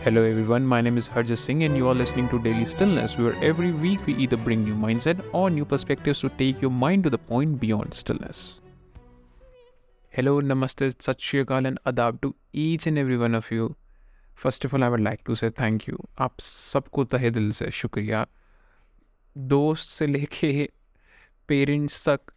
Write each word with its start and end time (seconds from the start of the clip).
Hello 0.00 0.22
everyone, 0.22 0.66
my 0.66 0.80
name 0.80 0.98
is 0.98 1.08
Harjit 1.08 1.38
Singh 1.38 1.64
and 1.64 1.76
you 1.76 1.88
are 1.88 1.94
listening 1.94 2.28
to 2.28 2.38
Daily 2.38 2.64
Stillness, 2.64 3.16
where 3.18 3.34
every 3.42 3.72
week 3.72 4.06
we 4.06 4.14
either 4.14 4.36
bring 4.36 4.64
new 4.64 4.74
mindset 4.74 5.24
or 5.32 5.50
new 5.50 5.64
perspectives 5.64 6.20
to 6.20 6.28
take 6.28 6.60
your 6.60 6.70
mind 6.70 7.04
to 7.04 7.10
the 7.10 7.18
point 7.18 7.58
beyond 7.60 7.94
stillness. 7.94 8.60
Hello, 10.10 10.40
Namaste, 10.40 11.02
Sat 11.02 11.20
Shri 11.20 11.44
Akal 11.44 11.66
and 11.66 11.78
Adab 11.86 12.20
to 12.22 12.34
each 12.52 12.86
and 12.86 12.98
every 12.98 13.18
one 13.18 13.34
of 13.34 13.50
you. 13.50 13.74
First 14.42 14.66
of 14.66 14.74
all 14.74 14.82
I 14.84 14.90
would 14.90 15.00
like 15.00 15.20
to 15.26 15.34
say 15.34 15.48
thank 15.60 15.88
you 15.88 15.98
आप 16.20 16.40
सबको 16.40 17.04
तहे 17.04 17.30
दिल 17.30 17.50
से 17.58 17.70
शुक्रिया 17.70 18.26
दोस्त 19.36 19.88
से 19.88 20.06
लेके 20.06 20.68
parents 21.48 22.08
तक 22.08 22.32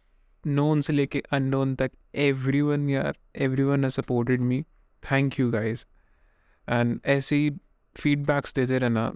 नोन 0.46 0.80
से 0.80 0.92
लेके 0.92 1.22
अननोन 1.32 1.74
तक 1.82 1.90
एवरी 2.26 2.60
वन 2.60 2.88
यार 2.90 3.18
everyone 3.62 3.84
has 3.84 3.92
supported 3.92 4.40
me 4.40 4.62
thank 5.10 5.38
you 5.40 5.50
guys 5.50 5.84
And 6.67 6.99
ऐसे 7.05 7.35
ही 7.35 7.49
फीडबैक्स 7.95 8.53
देते 8.55 8.77
रहना। 8.79 9.11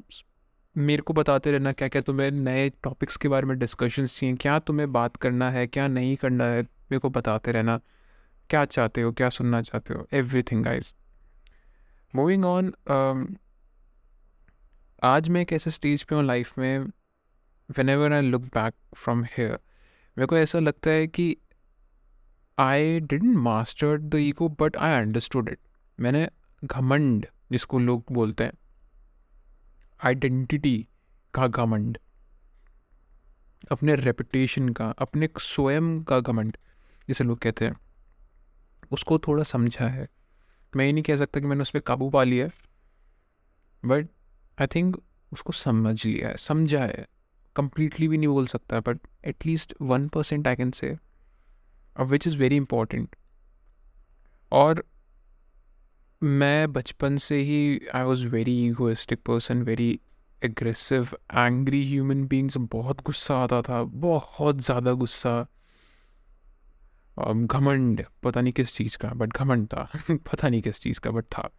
मेरे 0.76 1.02
को 1.02 1.14
बताते 1.14 1.52
रहना 1.52 1.72
क्या 1.72 1.88
क्या 1.88 2.02
तुम्हें 2.02 2.30
नए 2.32 2.70
टॉपिक्स 2.84 3.18
के 3.18 3.28
बारे 3.28 3.48
में 3.48 3.58
डिस्कशंस 3.60 4.20
चाहिए, 4.20 4.36
क्या 4.36 4.60
तुम्हें 4.60 4.92
बात 4.92 5.16
करना 5.18 5.50
है, 5.52 5.66
क्या 5.68 5.88
नहीं 5.88 6.16
करना 6.16 6.46
है, 6.46 6.62
मेरे 6.62 7.00
को 7.00 7.10
बताते 7.10 7.52
रहना। 7.52 7.80
क्या 8.50 8.64
चाहते 8.66 9.02
हो, 9.02 9.12
क्या 9.12 9.30
सुनना 9.30 9.62
चाहते 9.62 9.94
हो 9.94 10.08
every 10.14 10.42
thing 10.42 10.64
guys 10.66 10.94
moving 12.14 12.46
on 12.46 12.74
आज 15.04 15.28
मैं 15.30 15.42
एक 15.42 15.52
ऐसे 15.54 15.72
स्टेज 15.72 16.04
पे 16.04 16.16
हूँ 16.16 16.24
लाइफ 16.26 16.58
में 16.58 16.80
whenever 17.90 18.14
I 18.14 18.22
look 18.22 18.42
back 18.56 18.74
from 18.96 19.24
here 19.24 19.52
मेरे 20.18 20.26
को 20.28 20.38
ऐसा 20.38 20.60
लगता 20.60 20.92
है 20.92 21.06
कि 21.08 21.36
I 22.58 23.00
didn't 23.00 23.36
master 23.36 23.98
the 23.98 24.16
ego 24.16 24.50
but 24.62 24.78
I 24.78 25.02
understood 25.02 25.50
it 25.50 25.60
मैंने 26.00 26.28
घमंड 26.64 27.26
जिसको 27.52 27.80
लोग 27.80 28.04
बोलते 28.12 28.44
हैं 28.44 28.54
आइडेंटिटी 30.06 30.88
का 31.34 31.48
घमंड 31.48 31.98
अपने 33.72 33.96
रेपुटेशन 33.96 34.70
का, 34.70 34.90
अपने 34.90 35.30
स्वयं 35.40 36.04
का 36.04 36.20
घमंड 36.20 36.58
जिसे 37.08 37.24
लोग 37.24 37.40
कहते 37.40 37.66
हैं। 37.66 37.76
उसको 38.92 39.20
थोड़ा 39.20 39.44
समझा 39.44 39.88
है। 39.88 40.08
मैं 40.76 40.86
ये 40.86 40.92
नहीं 40.92 41.04
कह 41.04 41.16
सकता 41.16 41.40
कि 41.40 41.48
मैंने 41.48 41.62
उस 41.62 41.70
पर 41.70 41.80
काबू 41.80 42.10
पा 42.10 42.24
लिया 42.24 42.46
है 42.46 42.52
बट 43.86 44.08
आई 44.62 44.68
थिंक 44.68 45.02
उसको 45.34 45.54
समझ 45.54 46.06
लिया 46.06 46.30
है, 46.30 46.38
समझा 46.38 46.84
है। 46.84 47.08
कम्प्लीटली 47.56 48.08
भी 48.08 48.18
नहीं 48.18 48.28
बोल 48.28 48.48
सकता 48.48 48.80
but 48.80 49.00
at least 49.26 49.74
one 49.82 50.08
percent 50.08 50.48
I 50.48 50.56
can 50.56 50.72
say 50.72 50.98
which 52.00 52.28
is 52.28 52.38
very 52.38 52.56
important 52.56 53.16
और 54.52 54.84
मैं 56.22 56.74
बचपन 56.74 57.18
से 57.18 57.36
ही 57.42 57.88
I 57.96 58.04
was 58.04 58.28
very 58.28 58.54
egoistic 58.68 59.22
person 59.26 59.62
very 59.64 60.00
aggressive 60.46 61.10
angry 61.34 61.82
human 61.84 62.26
beings 62.28 62.58
बहुत 62.58 63.02
गुस्सा 63.02 63.36
आता 63.36 63.62
था, 63.62 63.84
बहुत 63.84 64.60
ज़्यादा 64.60 64.92
गुस्सा। 64.92 65.48
घमंड, 67.34 68.06
पता 68.24 68.42
नहीं 68.42 68.54
किस 68.54 68.76
चीज़ 68.76 68.98
का 68.98 69.10
बट 69.10 69.38
घमंड 69.38 69.68
था, 69.68 69.90
पता 70.12 70.50
नहीं 70.50 70.62
किस 70.62 70.80
चीज़ 70.80 71.00
का 71.00 71.12
बट 71.12 71.24
था। 71.24 71.50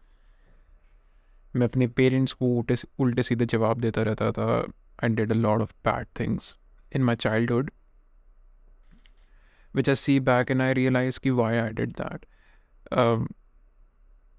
मैं 1.55 1.67
अपने 1.67 1.87
पेरेंट्स 1.87 2.33
को 2.33 2.45
उल्टे 2.45 2.75
उल्टे 2.99 3.23
सीधे 3.23 3.45
जवाब 3.45 3.81
देता 3.81 4.03
रहता 4.03 4.31
था 4.31 4.47
I 5.03 5.09
did 5.09 5.31
a 5.31 5.35
lot 5.35 5.61
of 5.61 5.73
bad 5.85 6.07
things 6.19 6.57
in 6.95 7.03
my 7.03 7.15
childhood 7.15 7.71
which 9.75 9.89
I 9.89 9.95
see 9.95 10.19
back 10.19 10.51
and 10.51 10.61
I 10.61 10.73
realize 10.73 11.19
कि 11.19 11.29
वाई 11.29 11.57
आई 11.57 11.69
डिड 11.69 11.91
दैट 12.01 12.25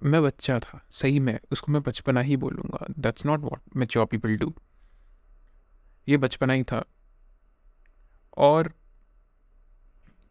मैं 0.03 0.23
बच्चा 0.23 0.59
था, 0.59 0.87
सही 0.91 1.21
में, 1.21 1.39
उसको 1.53 1.73
मैं 1.73 1.83
बचपना 1.83 2.21
ही 2.21 2.37
बोलूँगा। 2.37 2.87
That's 2.99 3.27
not 3.27 3.41
what 3.41 3.61
mature 3.77 4.07
people 4.07 4.37
do 4.37 4.55
ये 6.09 6.17
बचपना 6.17 6.53
ही 6.53 6.63
था। 6.63 6.85
और 8.37 8.73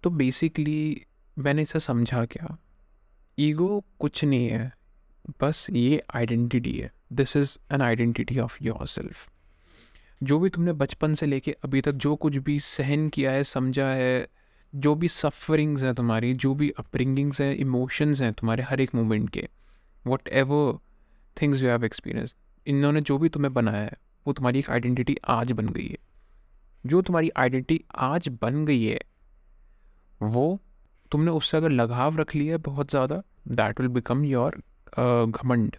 तो 0.03 0.09
बेसिकली 0.09 1.05
मैंने 1.39 1.61
इसे 1.61 1.79
समझा 1.79 2.25
क्या? 2.25 2.57
ईगो 3.39 3.85
कुछ 3.99 4.23
नहीं 4.23 4.49
है, 4.49 4.73
बस 5.41 5.67
ये 5.69 6.03
आइडेंटिटी 6.15 6.77
है। 6.77 6.91
This 7.13 7.37
is 7.37 7.57
an 7.73 7.81
identity 7.81 8.39
of 8.39 8.63
your 8.63 8.87
self 8.87 9.29
जो 10.23 10.39
भी 10.39 10.49
तुमने 10.49 10.73
बचपन 10.73 11.13
से 11.13 11.25
लेके 11.25 11.51
अभी 11.51 11.81
तक 11.81 11.91
जो 11.91 12.15
कुछ 12.15 12.35
भी 12.35 12.59
सहन 12.59 13.09
किया 13.09 13.31
है, 13.31 13.43
समझा 13.43 13.87
है, 13.87 14.27
जो 14.75 14.95
भी 14.95 15.07
सफरिंग्स 15.07 15.83
हैं 15.83 15.95
तुम्हारी, 15.95 16.33
जो 16.33 16.53
भी 16.53 16.69
अपरिंगिंग्स 16.69 17.41
हैं 17.41 17.55
इमोशंस 17.55 18.21
हैं 18.21 18.33
तुम्हारे 18.33 18.63
हर 18.63 18.81
एक 18.81 18.95
मोमेंट 18.95 19.29
के 19.29 19.49
whatever 20.29 20.77
things 21.37 21.63
you 21.63 21.69
have 21.69 21.85
experience 21.85 22.35
इन्होंने 22.67 23.01
जो 23.01 23.17
भी 23.17 23.29
तुम्हें 23.29 23.53
बनाया 23.53 23.81
है, 23.81 23.97
वो 24.25 24.33
तुम्हारी 24.33 24.59
एक 24.59 24.69
आइडेंटिटी 24.69 25.17
आज 25.29 25.51
बन 25.51 25.69
गई 25.69 25.87
है। 25.87 25.97
जो 26.83 27.01
तुम्हारी 27.01 27.29
आइडेंटिटी 27.37 27.83
आज 27.97 28.27
बन 28.41 28.65
गई 28.65 28.83
है, 28.83 28.99
वो 30.21 30.59
तुमने 31.11 31.31
उससे 31.31 31.57
अगर 31.57 31.69
लगाव 31.69 32.17
रख 32.17 32.35
लिया 32.35 32.53
है 32.53 32.57
बहुत 32.63 32.89
ज़्यादा 32.89 33.21
दैट 33.49 33.79
विल 33.79 33.89
बिकम 33.89 34.23
योर 34.25 34.61
घमंड, 34.97 35.75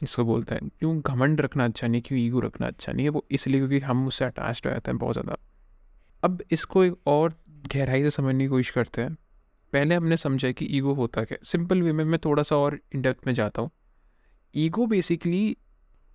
इसको 0.00 0.24
बोलते 0.24 0.54
हैं। 0.54 0.68
क्यों 0.70 1.00
घमंड 1.00 1.40
रखना 1.40 1.64
अच्छा 1.64 1.86
नहीं, 1.86 2.02
क्यों 2.02 2.20
ईगो 2.20 2.40
रखना 2.40 2.66
अच्छा 2.66 2.92
नहीं 2.92 3.06
है? 3.06 3.10
वो 3.10 3.24
इसलिए 3.30 3.60
क्योंकि 3.60 3.78
हम 3.80 4.06
उससे 4.08 4.24
अटैच 4.24 4.60
जाते 4.64 4.90
हैं 4.90 4.98
बहुत 4.98 5.14
ज़्यादा। 5.14 5.36
अब 6.22 6.42
इसको 6.52 6.84
एक 6.84 6.94
और 7.06 7.34
गहराई 7.74 8.02
से 8.02 8.10
समझने 8.10 8.44
की 8.44 8.48
कोशिश 8.48 8.70
करते 8.70 9.02
हैं। 9.02 9.16
पहले 9.72 9.94
हमने 9.94 10.16
समझा 10.16 10.50
कि 10.50 10.64
ईगो 10.64 10.94
होता 10.94 11.24
क्या? 11.24 11.38
सिंपल 11.42 11.82
वे 11.82 11.92
में 11.92 12.04
मैं 12.04 12.18
थोड़ा 12.24 12.42
सा 12.42 12.56
और 12.56 12.80
इंडेप्थ 12.94 13.26
में 13.26 13.34
जाता 13.34 13.62
हूँ। 13.62 13.70
ईगो 14.56 14.86
बेसिकली 14.86 15.56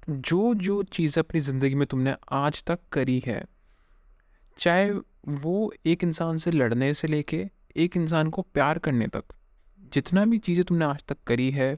जो 0.09 0.53
जो 0.53 0.83
चीज़ 0.83 1.19
अपनी 1.19 1.41
ज़िंदगी 1.41 1.75
में 1.75 1.87
तुमने 1.87 2.15
आज 2.31 2.63
तक 2.63 2.79
करी 2.91 3.23
है, 3.25 3.45
चाहे 4.59 4.91
वो 5.27 5.73
एक 5.85 6.03
इंसान 6.03 6.37
से 6.37 6.51
लड़ने 6.51 6.93
से 6.93 7.07
लेके 7.07 7.49
एक 7.77 7.97
इंसान 7.97 8.29
को 8.29 8.41
प्यार 8.41 8.79
करने 8.79 9.07
तक, 9.07 9.23
जितना 9.93 10.25
भी 10.25 10.37
चीज़ें 10.37 10.65
तुमने 10.65 10.85
आज 10.85 11.03
तक 11.07 11.17
करी 11.27 11.51
है, 11.51 11.77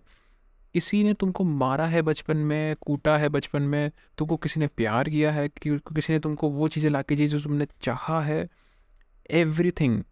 किसी 0.73 1.03
ने 1.03 1.13
तुमको 1.13 1.43
मारा 1.43 1.85
है 1.85 2.01
बचपन 2.01 2.37
में, 2.37 2.75
कूटा 2.81 3.17
है 3.17 3.29
बचपन 3.29 3.61
में, 3.61 3.91
तुमको 4.17 4.37
किसी 4.37 4.59
ने 4.59 4.67
प्यार 4.67 5.09
किया 5.09 5.31
है, 5.31 5.47
कि, 5.47 5.77
किसी 5.77 6.13
ने 6.13 6.19
तुमको 6.19 6.49
वो 6.49 6.67
चीज़ें 6.67 6.89
ला 6.91 7.01
के 7.01 7.27
जो 7.27 7.39
तुमने 7.39 7.67
चाहा 7.81 8.21
है 8.21 8.47
एवरीथिंग 9.31 10.03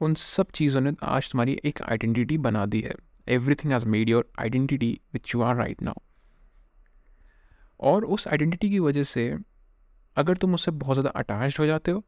उन 0.00 0.14
सब 0.14 0.50
चीज़ों 0.54 0.80
ने 0.80 0.92
आज 1.04 1.30
तुम्हारी 1.30 1.58
एक 1.64 1.82
आइडेंटिटी 1.82 2.38
बना 2.38 2.64
दी 2.66 2.80
है। 2.80 2.94
Everything 3.54 3.72
has 3.72 3.86
made 3.86 4.08
your 4.08 4.28
identity 4.40 4.90
which 5.14 5.34
you 5.34 5.42
are 5.42 5.56
right 5.56 5.82
now 5.82 6.00
और 7.80 8.04
उस 8.06 8.26
आइडेंटिटी 8.28 8.70
की 8.70 8.78
वजह 8.80 9.02
से 9.04 9.30
अगर 10.16 10.36
तुम 10.36 10.54
उससे 10.54 10.70
बहुत 10.72 10.96
ज़्यादा 10.96 11.10
अटैच 11.20 11.58
हो 11.60 11.66
जाते 11.66 11.90
हो 11.90 12.04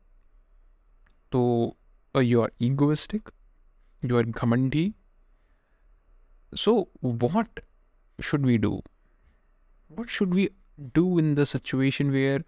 तो 1.32 1.42
you 2.14 2.40
are 2.42 2.52
egoistic 2.62 3.28
you 4.02 4.16
are 4.18 4.24
घमंडी। 4.24 4.92
So 6.52 6.74
what 7.04 7.60
should 8.18 8.46
we 8.46 8.56
do 8.58 8.70
what 9.90 10.08
should 10.10 10.34
we 10.34 10.48
do 10.94 11.18
in 11.20 11.34
the 11.34 11.44
situation 11.46 12.10
where 12.10 12.44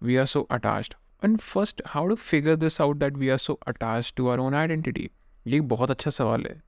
we 0.00 0.16
are 0.16 0.26
so 0.26 0.42
attached 0.50 0.94
and 1.22 1.38
first 1.38 1.82
how 1.86 2.08
to 2.08 2.14
figure 2.14 2.56
this 2.56 2.80
out 2.80 2.96
that 2.96 3.16
we 3.16 3.28
are 3.28 3.36
so 3.38 3.58
attach 3.68 4.12
to 4.16 4.28
our 4.28 4.38
own 4.38 4.54
identity 4.54 5.08
ये 5.46 5.60
बहुत 5.68 5.90
अच्छा 5.90 6.10
सवाल 6.10 6.46
है। 6.46 6.60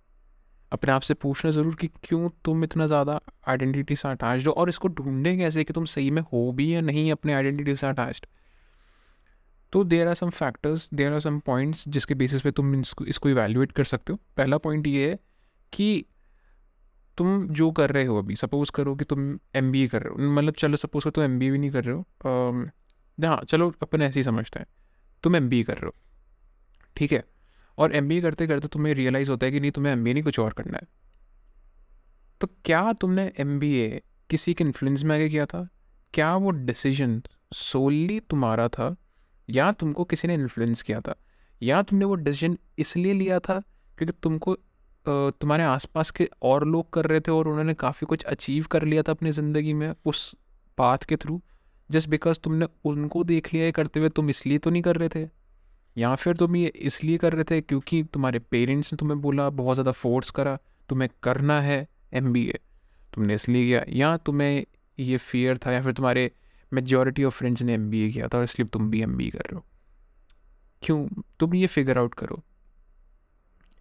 अपने 0.72 0.92
आप 0.92 1.03
से 1.03 1.15
पूछना 1.15 1.50
ज़रूर 1.50 1.75
कि 1.75 1.88
क्यों 2.04 2.28
तुम 2.44 2.65
इतना 2.65 2.87
ज़्यादा 2.87 3.20
आइडेंटिटी 3.48 3.97
से 3.97 4.09
अटैच 4.09 4.47
हो? 4.47 4.53
और 4.53 4.69
इसको 4.69 4.88
ढूंढें 4.91 5.37
कैसे 5.38 5.65
कि 5.65 5.72
तुम 5.72 5.84
सही 5.87 6.10
में 6.10 6.22
हो 6.22 6.50
भी 6.53 6.75
या 6.75 6.81
नहीं 6.81 7.10
अपने 7.12 7.32
आइडेंटिटी 7.34 7.76
से 7.76 7.87
अटैच्ड 7.87 8.26
तो 9.72 9.83
there 9.84 10.09
are 10.09 10.15
some 10.15 10.30
factors 10.30 10.89
there 10.95 11.12
are 11.12 11.21
some 11.21 11.39
points 11.47 11.89
जिसके 11.89 12.15
बेसिस 12.15 12.42
पे 12.42 12.51
तुम 12.51 12.74
इसको 12.80 13.04
इसको 13.04 13.28
इवेल्युएट 13.28 13.72
कर 13.72 13.84
सकते 13.84 14.12
हो। 14.12 14.18
पहला 14.36 14.59
पॉइंट 14.59 14.86
ये 14.86 15.09
है 15.10 15.18
कि 15.72 16.04
तुम 17.18 17.47
जो 17.51 17.71
कर 17.72 17.91
रहे 17.91 18.04
हो 18.04 18.18
अभी 18.18 18.36
सपोज़ 18.36 18.71
करो 18.74 18.95
कि 18.97 19.04
तुम 19.04 19.21
एम 19.56 19.72
कर 19.89 20.03
रहे 20.03 20.12
हो। 20.12 20.30
मतलब 20.33 20.54
चलो 20.54 20.77
सपोज़ 20.77 21.04
करो 21.04 21.10
तुम 21.10 21.24
एम 21.24 21.39
भी 21.39 21.51
नहीं 21.51 21.71
कर 21.71 21.84
रहे 21.84 21.95
हो। 21.95 22.71
हाँ 23.19 23.41
चलो 23.45 23.72
अपन 23.83 24.03
ऐसे 24.03 24.19
ही 24.19 24.25
समझते 24.25 24.61
हैं। 24.61 24.66
तुम 25.25 25.37
एम 25.37 25.49
कर 25.49 25.75
रहे 25.75 25.87
हो, 25.87 25.95
ठीक 26.97 27.13
है? 27.13 27.22
और 27.78 27.95
एम 27.97 28.09
करते 28.22 28.47
करते 28.47 28.69
तुम्हें 28.69 28.95
रियलाइज़ 28.95 29.31
होता 29.31 29.47
है 29.47 29.53
कि 29.53 29.61
नहीं, 29.61 29.71
तुम्हें 29.71 29.93
एम 29.93 29.99
नहीं, 30.01 30.22
कुछ 30.22 30.39
और 30.41 30.53
करना 30.53 30.78
है। 30.78 30.87
तो 32.41 32.47
क्या 32.65 32.93
तुमने 32.93 33.33
एम 33.39 33.59
किसी 34.31 34.55
के 34.55 34.65
इन्फ्लुएंस 34.65 35.03
में 35.05 35.15
आगे 35.15 35.28
किया 35.28 35.47
था? 35.47 35.69
क्या 36.15 36.34
वो 36.37 36.51
डिसीज़न 36.51 37.22
सोली 37.55 38.19
तुम्हारा 38.21 38.69
था? 38.69 38.95
या 39.49 39.71
तुमको 39.72 40.05
किसी 40.05 40.28
ने 40.28 40.34
इन्फ्लुएंस 40.34 40.83
किया 40.83 41.01
था? 41.01 41.15
या 41.63 41.83
तुमने 41.83 42.05
वो 42.05 42.15
डिसीज़न 42.15 42.59
इसलिए 42.78 43.13
लिया 43.13 43.39
था 43.39 43.61
क्योंकि 43.99 44.13
तुमको 44.22 44.57
तुम्हारे 45.07 45.65
आसपास 45.65 46.11
के 46.11 46.28
और 46.43 46.66
लोग 46.66 46.93
कर 46.93 47.07
रहे 47.07 47.21
थे 47.21 47.31
और 47.31 47.49
उन्होंने 47.49 47.75
काफ़ी 47.75 48.07
कुछ 48.07 48.25
अचीव 48.25 48.66
कर 48.71 48.84
लिया 48.84 49.03
था 49.03 49.13
अपनी 49.13 49.31
ज़िंदगी 49.31 49.72
में 49.72 49.93
उस 50.05 50.34
पाथ 50.78 50.99
के 50.99 51.16
थ्रू 51.16 51.41
जस्ट 51.91 52.09
बिकॉज़ 52.09 52.39
तुमने 52.39 52.66
उनको 52.84 53.25
देख 53.25 53.53
लिया 53.54 53.65
है 53.65 53.72
करते 53.72 54.01
हुए, 54.01 54.09
तुम 54.09 54.31
इसलिए 54.31 54.59
तो 54.59 54.71
नहीं 54.71 54.83
कर 54.83 54.97
रहे 54.97 55.09
थे? 55.09 55.28
या 55.97 56.15
फिर 56.15 56.36
तुम 56.36 56.57
ये 56.57 56.66
इसलिए 56.66 57.19
कर 57.19 57.33
रहे 57.33 57.45
थे 57.45 57.60
क्योंकि 57.60 58.03
तुम्हारे 58.04 58.39
पेरेंट्स 58.39 58.92
ने 58.92 58.97
तुम्हें 58.97 59.21
बोला, 59.21 59.48
बहुत 59.51 59.75
ज़्यादा 59.75 59.92
फोर्स 59.92 60.31
करा, 60.31 60.59
तुम्हें 60.89 61.10
करना 61.22 61.60
है 61.60 61.86
एमबीए 62.15 62.59
तुमने 63.15 63.34
इसलिए 63.34 63.65
किया। 63.66 63.84
या 63.89 64.16
तुम्हें 64.16 64.65
ये 64.98 65.16
फियर 65.16 65.59
था 65.59 65.72
या 65.72 65.83
फिर 65.83 65.92
तुम्हारे 65.92 66.31
मेजोरिटी 66.72 67.25
ऑफ़ 67.25 67.34
फ्रेंड्स 67.34 67.63
ने 67.63 67.75
एमबीए 67.75 68.10
किया 68.10 68.28
था 68.28 68.39
और 68.39 68.45
इसलिए 68.45 68.69
तुम 68.69 68.91
भी 68.91 69.03
एमबीए 69.03 69.30
कर 69.30 69.39
रहे 69.39 69.54
हो। 69.54 69.65
क्यों? 70.83 71.07
तुम 71.41 71.54
ये 71.54 71.66
फिगर 71.66 71.98
आउट 71.98 72.15
करो। 72.15 72.42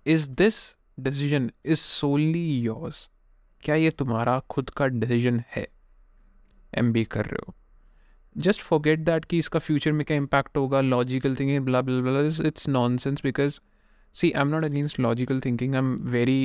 Is 0.05 0.29
this 0.29 0.55
decision 0.99 1.49
is 1.65 1.79
solely 1.79 2.47
yours 2.59 3.09
क्या 3.63 3.75
ये 3.75 3.89
तुम्हारा 3.89 4.39
खुद 4.49 4.69
का 4.69 4.87
डिसीज़न 4.87 5.43
है? 5.47 5.67
एम 6.73 6.93
कर 7.03 7.25
रहे 7.25 7.45
हो। 7.47 7.53
जस्ट 8.37 8.61
फॉरगेट 8.61 8.99
दैट 8.99 9.25
कि 9.25 9.37
इसका 9.37 9.59
फ्यूचर 9.59 9.91
में 9.91 10.05
क्या 10.05 10.17
इम्पैक्ट 10.17 10.57
होगा 10.57 10.81
logical 10.81 11.35
thinking 11.35 11.65
blah 11.65 11.81
blah 11.81 12.01
blah 12.01 12.47
it's 12.47 12.67
non 12.69 12.97
sense 12.97 13.21
because 13.23 13.59
see 14.15 14.31
I 14.31 14.41
am 14.41 14.47
not 14.47 14.65
against 14.65 14.99
logical 14.99 15.41
thinking 15.41 15.75
I 15.75 15.79
am 15.79 15.95
very 16.11 16.43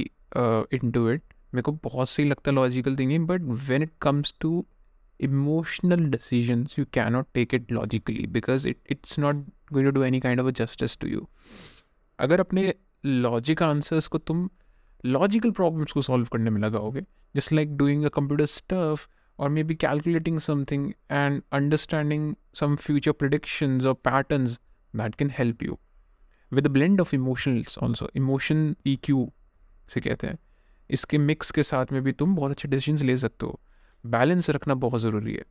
in 0.72 0.90
to 0.90 1.08
it 1.10 1.22
मेरे 1.54 1.62
को 1.62 1.72
बहुत 1.84 2.08
सही 2.08 2.28
लगता 2.28 2.50
है 2.50 2.54
logical 2.54 2.96
thinking 2.96 3.26
but 3.26 3.42
when 3.68 3.82
it 3.82 3.90
comes 4.02 4.34
to 4.40 4.64
emotional 5.20 6.04
decisions 6.10 6.78
you 6.78 6.84
cannot 6.92 7.26
take 7.34 7.54
it 7.54 7.72
logically 7.72 8.26
because 8.26 8.68
it 8.68 8.78
it's 8.90 9.18
not 9.18 9.44
going 9.72 9.88
to 9.88 9.92
do 9.92 10.02
any 10.02 10.20
kind 10.20 10.40
of 10.40 10.50
justice 10.52 10.98
to 10.98 11.06
you 11.06 11.26
अगर 12.18 12.40
अपने 12.40 12.72
logic 13.04 13.62
answers 13.62 14.06
को 14.06 14.18
तुम 14.18 14.48
लॉजिकल 15.04 15.50
प्रॉब्लम्स 15.50 15.92
को 15.92 16.02
solve 16.02 16.26
करने 16.32 16.50
में 16.50 16.60
लगाओगे 16.60 17.02
just 17.34 17.52
like 17.52 17.76
doing 17.76 18.04
a 18.04 18.08
computer 18.08 18.46
stuff 18.46 19.06
or 19.38 19.48
maybe 19.48 19.74
calculating 19.74 20.38
something 20.40 20.94
and 21.10 21.42
understanding 21.52 22.36
some 22.52 22.76
future 22.76 23.12
predictions 23.12 23.86
or 23.86 23.94
patterns 23.94 24.58
that 24.94 25.16
can 25.16 25.28
help 25.30 25.62
you 25.62 25.78
with 26.52 26.66
a 26.66 26.68
blend 26.68 27.00
of 27.00 27.12
emotions 27.14 27.76
also 27.78 28.08
emotion 28.14 28.64
EQ 28.86 29.26
से 29.88 30.00
कहते 30.00 30.26
हैं 30.26 30.38
इसके 30.90 31.18
mix 31.18 31.50
के 31.50 31.62
साथ 31.62 31.92
में 31.92 32.02
भी 32.02 32.12
तुम 32.12 32.34
बहुत 32.36 32.50
अच्छे 32.50 32.68
डिसीजंस 32.68 33.02
ले 33.02 33.16
सकते 33.16 33.46
हो 33.46 33.60
बैलेंस 34.04 34.50
रखना 34.50 34.74
बहुत 34.74 35.00
ज़रूरी 35.00 35.34
है 35.34 35.44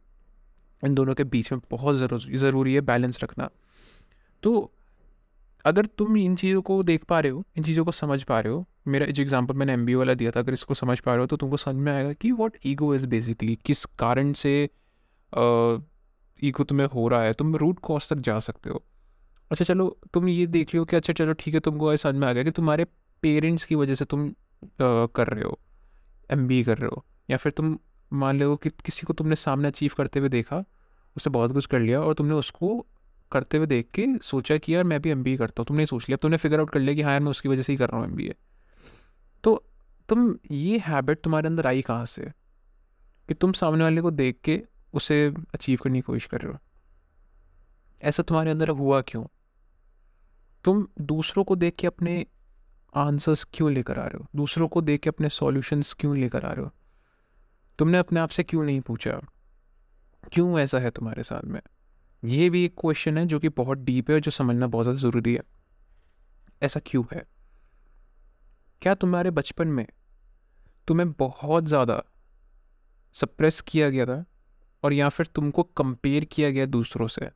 इन 0.84 0.96
दोनों 0.96 1.16
के 1.16 1.24
बीच 1.24 1.52
में 1.52 1.62
बहुत 1.72 1.96
ज़रूरी 1.96 2.74
है 2.74 2.82
बैलेंस 2.82 3.24
रखना 3.24 3.50
तो 4.44 4.72
अगर 5.66 5.86
तुम 5.86 6.18
इन 6.18 6.36
चीज़ों 6.36 6.62
को 6.62 6.84
देख 6.84 7.04
पा 7.04 7.20
रहे 7.20 7.32
हो 7.32 7.44
इन 7.58 7.64
चीज़ों 7.64 7.86
को 7.86 7.92
समझ 7.92 8.24
पा 8.24 8.40
रहे 8.40 8.54
हो 8.54 8.66
मेरा 8.88 9.06
जो 9.06 9.24
एग्जांपल 9.24 9.54
मैंने 9.54 9.74
एम 9.74 10.00
वाला 10.00 10.14
दिया 10.14 10.32
था 10.32 10.40
अगर 10.40 10.54
इसको 10.54 10.74
समझ 10.74 11.00
पा 11.00 11.12
रहे 11.12 11.22
हो 11.22 11.28
तो 11.28 11.38
तुमको 11.38 11.58
समझ 11.58 11.76
में 11.76 11.94
आएगा 11.94 12.14
कि 12.14 12.32
व्हाट 12.32 12.58
ईगो 12.66 12.96
इज़ 12.96 13.08
बेसिकली 13.08 13.56
किस 13.66 13.86
कारण 13.86 14.34
से 14.34 14.70
ईगो 16.44 16.64
तुम्हें 16.64 16.88
हो 16.88 17.08
रहा 17.08 17.22
है 17.22 17.34
तुम 17.34 17.56
रूट 17.56 17.80
कॉज 17.80 18.10
तक 18.10 18.16
जा 18.16 18.40
सकते 18.40 18.70
हो। 18.70 18.84
अच्छा 19.52 19.66
चलो 19.66 20.00
तुम 20.14 20.28
ये 20.28 20.48
देख 20.48 20.74
लियो 20.74 20.86
कि 20.86 20.96
अच्छा 20.96 21.14
चलो 21.14 21.34
ठीक 21.34 21.54
है 21.54 21.60
तुमको 21.60 21.98
समझ 21.98 22.16
में 22.16 22.28
आ 22.28 22.34
गया 22.34 22.44
कि 22.44 22.52
तुम्हारे 22.52 22.86
पेरेंट्स 23.22 23.66
की 23.66 23.76
वजह 23.76 23.96
से 23.96 24.06
तुम 24.06 24.30
आ, 24.30 25.06
कर 25.06 25.28
रहे 25.28 25.44
हो 25.44 25.60
एमबीए 26.32 26.64
कर 26.64 26.78
रहे 26.78 26.90
हो 26.90 27.06
या 27.30 27.38
फिर 27.38 27.52
तुम 27.52 27.80
मान 28.14 28.40
लो 28.40 28.56
कि 28.56 28.70
किसी 28.70 29.06
को 29.06 29.14
तुमने 29.14 29.36
सामने 29.36 29.68
अचीव 29.68 29.92
करते 29.98 30.20
हुए 30.20 30.30
देखा 30.30 30.64
उससे 31.16 31.30
बहुत 31.30 31.52
कुछ 31.52 31.66
कर 31.66 31.80
लिया 31.80 32.02
और 32.02 32.14
तुमने 32.14 32.34
उसको 32.34 32.86
करते 33.32 33.58
हुए 33.58 33.68
देख 33.68 33.90
के 33.94 34.06
सोचा 34.22 34.58
कि 34.58 34.76
यार 34.76 34.84
मैं 34.84 35.02
भी 35.02 35.10
एम 35.10 35.24
करता 35.24 35.62
हूँ 35.62 35.66
तुमने 35.66 35.86
सोच 35.86 36.10
लिया 36.10 36.18
तुमने 36.18 36.38
फिगर 36.38 36.60
आउट 36.60 36.70
कर 36.70 36.80
लिया 36.80 36.96
कि 36.96 37.02
हाँ 37.02 37.12
यार 37.12 37.20
मैं 37.20 37.32
उसकी 37.32 37.50
वजह 37.50 37.62
से 37.62 37.74
ही 37.74 37.78
कर 37.78 37.90
रहा 37.90 38.02
हूँ 38.02 38.22
एम 38.22 38.34
तुम 40.10 40.38
ये 40.52 40.78
हैबिट 40.78 41.22
तुम्हारे 41.22 41.48
अंदर 41.48 41.68
आई 41.68 41.82
कहाँ 41.82 42.06
से? 42.06 42.32
कि 43.28 43.34
तुम 43.34 43.54
सामने 43.54 43.84
वाले 43.84 44.02
को 44.02 44.12
देख 44.12 44.40
के 44.44 44.64
उसे 44.94 45.34
अचीव 45.54 45.80
करने 45.84 45.98
की 45.98 46.02
कोशिश 46.02 46.26
कर 46.26 46.42
रहे 46.42 46.54
हो। 46.54 46.60
ऐसा 48.02 48.24
तुम्हारे 48.24 48.52
अंदर 48.52 48.70
हुआ 48.70 49.02
क्यों? 49.02 49.26
तुम 50.64 50.88
दूसरों 51.02 51.44
को 51.44 51.56
देख 51.56 51.76
के 51.76 51.88
अपने 51.88 52.26
आंसर्स 52.96 53.48
क्यों 53.54 53.74
लेकर 53.74 54.00
आ 54.00 54.06
रहे 54.06 54.18
हो? 54.18 54.28
दूसरों 54.36 54.68
को 54.68 54.82
देख 54.82 55.02
के 55.02 55.10
अपने 55.10 55.30
सॉल्यूशंस 55.30 55.94
क्यों 55.94 56.18
लेकर 56.18 56.46
आ 56.46 56.52
रहे 56.52 56.66
हो? 56.66 56.72
तुमने 57.80 57.98
अपने 57.98 58.20
आप 58.20 58.30
से 58.30 58.44
क्यों 58.44 58.64
नहीं 58.64 58.82
पूछा? 58.82 59.22
क्यों 60.32 60.60
ऐसा 60.60 60.80
है 60.80 60.90
तुम्हारे 60.90 61.24
साथ 61.24 61.46
में? 61.46 61.62
ये 62.24 62.50
भी 62.50 62.66
एक 62.66 62.76
क्वेश्चन 62.82 63.18
है 63.18 63.26
जो 63.26 63.40
कि 63.40 63.50
बहुत 63.50 63.78
डीप 63.78 64.10
है 64.10 64.16
और 64.16 64.22
जो 64.22 64.32
समझना 64.32 64.68
बहुत 64.68 64.84
ज़्यादा 64.84 65.00
ज़रूरी 65.00 65.36
है। 65.36 65.42
ऐसा 66.62 66.80
क्यों 66.86 67.04
है? 67.14 67.37
क्या 68.82 68.94
तुम्हारे 68.96 69.32
बचपन 69.32 69.68
में 69.68 69.86
तुम्हें 70.88 71.12
बहुत 71.12 71.66
ज़्यादा 71.66 72.02
सप्रेस 73.16 73.62
किया 73.62 73.90
गया 73.90 74.06
था 74.06 74.26
और 74.84 74.94
या 74.94 75.10
फिर 75.10 75.26
तुमको 75.26 75.64
कंपेयर 75.64 76.26
किया 76.26 76.50
गया 76.50 76.66
दूसरों 76.66 77.08
से? 77.08 77.30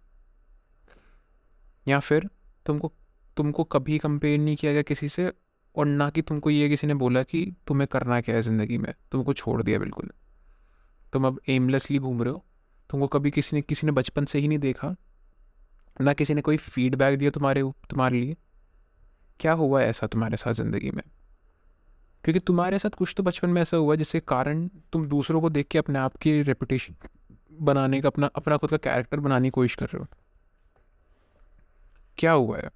या 1.87 1.99
फिर 1.99 2.29
तुमको 2.65 2.91
तुमको 3.37 3.63
कभी 3.63 3.97
कंपेयर 3.97 4.39
नहीं 4.39 4.55
किया 4.55 4.73
गया 4.73 4.81
किसी 4.81 5.09
से 5.09 5.31
और 5.75 5.85
ना 5.85 6.09
कि 6.09 6.21
तुमको 6.21 6.49
ये 6.49 6.69
किसी 6.69 6.87
ने 6.87 6.93
बोला 6.93 7.23
कि 7.23 7.55
तुम्हें 7.67 7.87
करना 7.87 8.19
क्या 8.21 8.35
है 8.35 8.41
ज़िंदगी 8.41 8.77
में? 8.77 8.93
तुमको 9.11 9.33
छोड़ 9.33 9.61
दिया 9.63 9.79
बिल्कुल। 9.79 10.11
तुम 11.13 11.27
अब 11.27 11.39
एमलेसली 11.49 11.99
घूम 11.99 12.23
रहे 12.23 12.33
हो। 12.33 12.43
तुमको 12.89 13.07
कभी 13.07 13.31
किसी 13.31 13.55
ने 13.55 13.61
किसी 13.61 13.87
ने 13.87 13.91
बचपन 13.91 14.25
से 14.25 14.39
ही 14.39 14.47
नहीं 14.47 14.59
देखा। 14.59 14.95
ना 16.01 16.13
किसी 16.13 16.33
ने 16.33 16.41
कोई 16.41 16.57
फीडबैक 16.57 17.17
दिया 17.19 17.31
तुम्हारे 17.31 17.63
तुम्हारे 17.89 18.19
लिए। 18.19 18.37
क्या 19.39 19.53
हुआ 19.53 19.81
ऐसा 19.81 20.07
तुम्हारे 20.07 20.37
साथ 20.37 20.53
ज़िंदगी 20.53 20.91
में? 20.91 21.03
क्योंकि 22.23 22.39
तुम्हारे 22.39 22.79
साथ 22.79 22.89
कुछ 22.89 23.13
तो 23.17 23.23
बचपन 23.23 23.49
में 23.49 23.61
ऐसा 23.61 23.77
हुआ 23.77 23.95
जिसके 23.95 24.19
कारण 24.19 24.67
तुम 24.67 25.07
दूसरों 25.07 25.41
को 25.41 25.49
देख 25.49 25.67
के 25.67 25.77
अपने 25.77 25.99
आप 25.99 26.15
की 26.15 26.41
रेपुटेशन 26.41 26.95
बनाने 27.59 28.01
का, 28.01 28.09
अपना 28.09 28.27
अपना 28.27 28.57
खुद 28.57 28.69
का 28.69 28.77
कैरेक्टर 28.77 29.19
बनाने 29.19 29.47
की 29.47 29.49
कोशिश 29.49 29.75
कर 29.75 29.85
रहे 29.85 29.99
हो। 29.99 30.07
क्या 32.17 32.31
हुआ 32.31 32.57
है? 32.57 32.69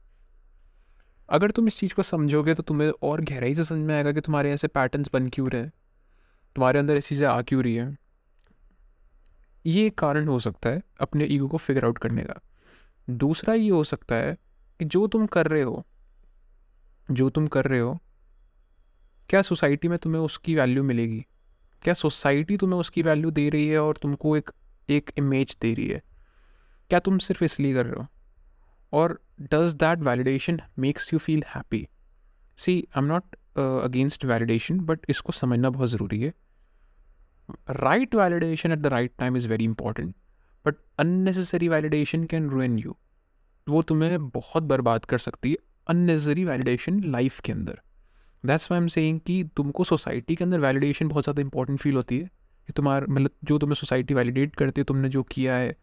अगर 1.30 1.52
तुम 1.52 1.68
इस 1.68 1.80
चीज़ 1.80 1.94
को 1.94 2.04
समझोगे 2.04 2.54
तो 2.54 2.64
तुम्हें 2.64 2.92
और 3.02 3.22
गहराई 3.22 3.56
से 3.56 3.64
समझ 3.64 3.80
में 3.80 3.96
आएगा 3.96 4.12
कि 4.12 4.22
तुम्हारे 4.22 4.52
ऐसे 4.52 4.68
पैटर्न्स 4.68 5.10
बन 5.14 5.28
क्यों 5.28 5.50
रहे 5.50 5.66
तुम्हारे 6.56 6.80
अंदर 6.80 6.96
ऐसी 6.96 7.10
चीज़ें 7.10 7.28
आ 7.28 7.42
क्यों 7.42 7.64
रही 7.64 7.76
है। 7.76 7.98
ये 9.66 9.86
एक 9.88 9.98
कारण 9.98 10.28
हो 10.28 10.40
सकता 10.40 10.70
है 10.70 10.82
अपने 11.02 11.26
ईगो 11.26 11.48
को 11.48 11.58
फिगर 11.58 11.86
आउट 11.86 11.98
करने 11.98 12.22
का। 12.22 12.40
दूसरा 13.10 13.54
ये 13.54 13.70
हो 13.70 13.84
सकता 13.84 14.16
है 14.16 14.38
कि 14.80 14.86
जो 14.86 15.08
तुम 15.08 15.26
कर 15.26 15.48
रहे 15.48 15.62
हो, 15.62 15.86
जो 17.12 17.30
तुम 17.30 17.48
कर 17.48 17.66
रहे 17.66 17.80
हो 17.80 17.98
क्या 19.30 19.42
सोसाइटी 19.42 19.88
में 19.88 19.98
तुम्हें 20.00 20.22
उसकी 20.22 20.56
वैल्यू 20.56 20.84
मिलेगी? 20.84 21.26
क्या 21.84 21.94
सोसाइटी 21.94 22.58
तुम्हें 22.58 22.80
उसकी 22.80 23.02
वैल्यू 23.02 23.32
दे 23.32 23.48
रही 23.50 23.68
है 23.68 23.80
और 23.80 23.98
तुमको 24.02 24.36
एक 24.38 24.52
एक 24.90 25.12
इमेज 25.18 25.58
दे 25.62 25.74
रही 25.74 25.88
है? 25.88 26.02
क्या 26.90 27.00
तुम 27.00 27.18
सिर्फ़ 27.20 27.44
इसलिए 27.44 27.74
कर 27.74 27.86
रहे 27.86 28.02
हो? 28.02 28.08
और 28.94 29.20
does 29.44 29.74
that 29.74 30.00
validation 30.00 30.60
makes 30.80 31.14
you 31.14 31.20
feel 31.20 31.44
happy 31.48 31.88
see 32.60 32.74
I 32.74 33.00
am 33.00 33.06
not 33.06 33.36
against 33.58 34.26
validation 34.26 34.80
but 34.82 35.06
इसको 35.10 35.32
समझना 35.32 35.70
बहुत 35.70 35.90
ज़रूरी 35.90 36.22
है। 36.22 36.34
Right 37.72 38.16
validation 38.16 38.72
at 38.72 38.80
the 38.80 38.88
right 38.88 39.12
time 39.20 39.38
is 39.38 39.48
very 39.50 39.64
important 39.64 40.16
but 40.66 40.76
unnecessary 41.00 41.68
validation 41.68 42.24
can 42.26 42.50
ruin 42.50 42.78
you 42.80 42.96
वो 43.68 43.82
तुम्हें 43.82 44.28
बहुत 44.30 44.64
बर्बाद 44.64 45.06
कर 45.06 45.18
सकती 45.20 45.52
है 45.52 45.58
अननेसेसरी 45.88 46.46
वैलिडेशन 46.46 47.04
लाइफ 47.04 47.40
के 47.40 47.52
अंदर। 47.52 47.80
दैट्स 48.46 48.72
वाई 48.72 48.80
एम 48.80 48.88
सेइंग 48.88 49.20
कि 49.28 49.44
तुमको 49.58 49.84
सोसाइटी 49.84 50.36
के 50.36 50.44
अंदर 50.44 50.60
वैलिडेशन 50.60 51.08
बहुत 51.08 51.24
ज़्यादा 51.24 51.42
इंपॉर्टेंट 51.42 51.80
फील 51.80 51.96
होती 51.96 52.20
है 52.20 52.30
कि 52.68 52.74
तुम्हारा 52.74 53.06
मतलब 53.10 53.32
जो 53.44 53.58
तुम्हें 53.60 53.76
सोसाइटी 53.76 54.14
वैलिडेट 54.14 54.56
करती 54.56 54.82
है, 54.82 54.86
तुमने 54.86 55.10
जो 55.10 55.24
किया 55.24 55.56
है, 55.56 55.76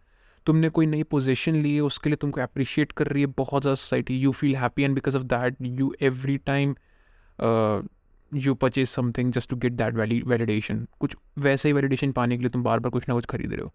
तुमने 0.46 0.68
कोई 0.68 0.86
नई 0.86 1.02
पोजीशन 1.04 1.54
ली 1.56 1.74
है, 1.74 1.80
उसके 1.82 2.10
लिए 2.10 2.16
तुमको 2.16 2.40
अप्रिशिएट 2.40 2.92
कर 2.92 3.06
रही 3.06 3.22
है, 3.22 3.26
बहुत 3.36 3.62
ज़्यादा 3.62 3.74
society 3.74 4.18
you 4.18 4.32
feel 4.32 4.56
happy 4.56 4.82
and 4.82 4.94
because 4.94 5.16
of 5.16 5.24
that 5.24 5.56
you 5.62 5.94
every 6.02 6.36
time 6.46 6.74
you 8.32 8.54
purchase 8.54 8.88
something 8.88 9.32
just 9.32 9.50
to 9.50 9.56
get 9.56 9.72
that 9.74 9.94
validation 9.94 10.86
कुछ 11.00 11.16
वैसे 11.38 11.68
ही 11.68 11.72
वैलिडेशन 11.72 12.12
पाने 12.12 12.36
के 12.36 12.42
लिए 12.42 12.50
तुम 12.50 12.62
बार 12.62 12.80
बार 12.80 12.90
कुछ 12.90 13.08
ना 13.08 13.14
कुछ 13.14 13.26
खरीद 13.26 13.52
रहे 13.52 13.62
हो, 13.62 13.72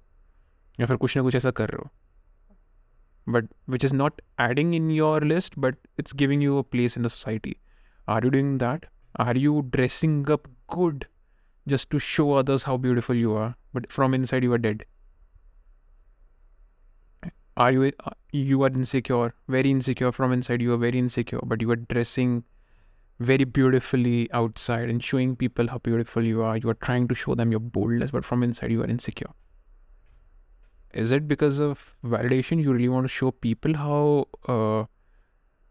या 0.78 0.86
फिर 0.86 0.96
कुछ 0.98 1.18
ना 1.18 1.24
कुछ 1.24 1.36
ऐसा 1.36 1.52
कर 1.52 1.70
रहे 1.70 1.84
हो। 1.84 1.90
But 3.28 3.48
which 3.70 3.86
is 3.86 3.94
not 3.96 4.22
adding 4.42 4.76
in 4.76 4.90
your 4.92 5.24
list 5.26 5.60
but 5.60 5.76
it's 6.00 6.16
giving 6.16 6.44
you 6.44 6.58
a 6.58 6.62
place 6.72 6.98
in 6.98 7.04
the 7.04 7.08
society 7.08 7.56
Are 8.08 8.22
you 8.24 8.32
doing 8.32 8.58
that? 8.60 8.86
Are 9.18 9.36
you 9.36 9.68
dressing 9.70 10.30
up 10.32 10.48
good 10.70 11.08
just 11.68 11.90
to 11.90 12.00
show 12.00 12.34
others 12.34 12.64
how 12.64 12.78
beautiful 12.78 13.16
you 13.16 13.34
are, 13.34 13.56
but 13.74 13.92
from 13.92 14.14
inside 14.14 14.44
you 14.44 14.54
are 14.54 14.58
dead? 14.58 14.86
Are 17.58 17.72
you 17.72 17.92
uh, 18.06 18.12
you 18.32 18.62
are 18.64 18.68
insecure, 18.68 19.34
very 19.48 19.72
insecure 19.72 20.12
from 20.12 20.32
inside 20.32 20.62
you 20.62 20.74
are 20.74 20.78
very 20.78 21.00
insecure, 21.00 21.40
but 21.44 21.60
you 21.60 21.72
are 21.72 21.76
dressing 21.76 22.44
very 23.20 23.46
beautifully 23.46 24.32
outside 24.32 24.90
and 24.90 25.04
showing 25.04 25.36
people 25.36 25.68
how 25.68 25.80
beautiful 25.80 26.24
you 26.24 26.44
are. 26.44 26.56
You 26.56 26.70
are 26.70 26.76
trying 26.76 27.08
to 27.08 27.16
show 27.16 27.34
them 27.36 27.50
your 27.52 27.60
boldness, 27.60 28.12
but 28.12 28.24
from 28.24 28.44
inside 28.44 28.72
you 28.72 28.84
are 28.84 28.88
insecure. 28.88 29.32
Is 30.94 31.12
it 31.12 31.28
because 31.28 31.60
of 31.60 31.96
validation? 32.06 32.62
You 32.62 32.72
really 32.72 32.90
want 32.90 33.06
to 33.06 33.10
show 33.10 33.32
people 33.32 33.74
how 33.76 34.28
uh, 34.48 34.86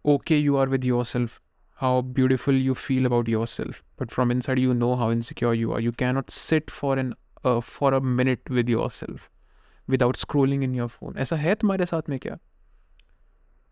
okay 0.05 0.37
you 0.37 0.57
are 0.57 0.67
with 0.67 0.85
yourself 0.85 1.41
how 1.80 2.02
beautiful 2.02 2.54
you 2.54 2.76
feel 2.76 3.06
about 3.06 3.28
yourself 3.28 3.84
but 3.98 4.12
from 4.12 4.32
inside 4.32 4.60
you 4.60 4.74
know 4.74 4.96
how 4.96 5.12
insecure 5.12 5.54
you 5.54 5.72
are 5.74 5.80
you 5.80 5.92
cannot 5.92 6.30
sit 6.30 6.70
for 6.70 6.98
an 6.98 7.14
uh, 7.44 7.62
for 7.62 7.94
a 7.94 8.02
minute 8.02 8.50
with 8.50 8.70
yourself 8.70 9.30
without 9.88 10.16
scrolling 10.16 10.64
in 10.64 10.74
your 10.74 10.88
phone 10.88 11.18
ऐसा 11.18 11.36
है 11.36 11.56
तुम्हारे 11.56 11.86
साथ 11.86 12.10
में 12.10 12.18
क्या 12.20 12.38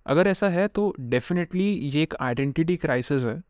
अगर 0.06 0.28
ऐसा 0.28 0.50
है 0.50 0.68
तो 0.68 0.94
डेफिनेटली 1.00 1.70
ये 1.96 2.04
एक 2.04 2.16
आइडेंटिटी 2.22 2.78
क्राइसिस 2.78 3.24
है 3.24 3.42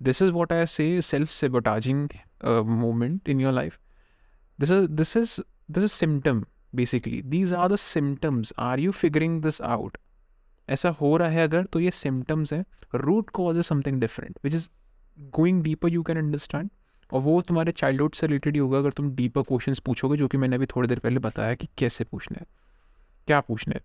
this 0.00 0.22
is 0.22 0.30
what 0.32 0.52
I 0.52 0.66
say 0.66 1.00
self 1.02 1.30
sabotaging 1.30 2.08
moment 2.44 3.28
in 3.28 3.40
your 3.40 3.52
life 3.52 3.78
this 4.58 4.70
is 4.70 4.88
this 4.90 5.16
is 5.16 5.40
this 5.70 5.84
is 5.84 5.90
symptom 5.90 6.44
basically 6.74 7.22
these 7.22 7.54
are 7.54 7.68
the 7.72 7.76
symptoms 7.76 8.52
are 8.58 8.80
you 8.80 8.92
figuring 8.92 9.42
this 9.42 9.60
out 9.62 9.98
ऐसा 10.69 10.89
हो 10.91 11.15
रहा 11.17 11.29
है 11.29 11.43
अगर 11.43 11.65
तो 11.65 11.79
ये 11.79 11.91
सिम्टम्स 11.93 12.53
हैं। 12.53 12.63
Root 12.95 13.29
cause 13.31 13.57
is 13.57 13.65
something 13.65 13.99
different 14.01 14.37
which 14.43 14.53
is 14.53 14.67
going 15.33 15.63
deeper 15.63 15.89
you 15.89 16.03
can 16.03 16.17
understand 16.17 16.69
और 17.09 17.21
वो 17.21 17.41
तुम्हारे 17.41 17.71
चाइल्डहुड 17.73 18.15
से 18.15 18.27
रिलेटेड 18.27 18.53
ही 18.53 18.59
होगा 18.59 18.77
अगर 18.77 18.91
तुम 18.91 19.11
डीपर 19.11 19.41
क्वेश्चन 19.43 19.75
पूछोगे, 19.85 20.17
जो 20.17 20.27
कि 20.27 20.37
मैंने 20.37 20.55
अभी 20.55 20.65
थोड़ी 20.67 20.87
देर 20.87 20.99
पहले 20.99 21.19
बताया 21.21 21.53
कि 21.55 21.67
कैसे 21.77 22.03
पूछना 22.03 22.39
है, 22.39 22.45
क्या 23.27 23.39
पूछना 23.41 23.75
है। 23.75 23.81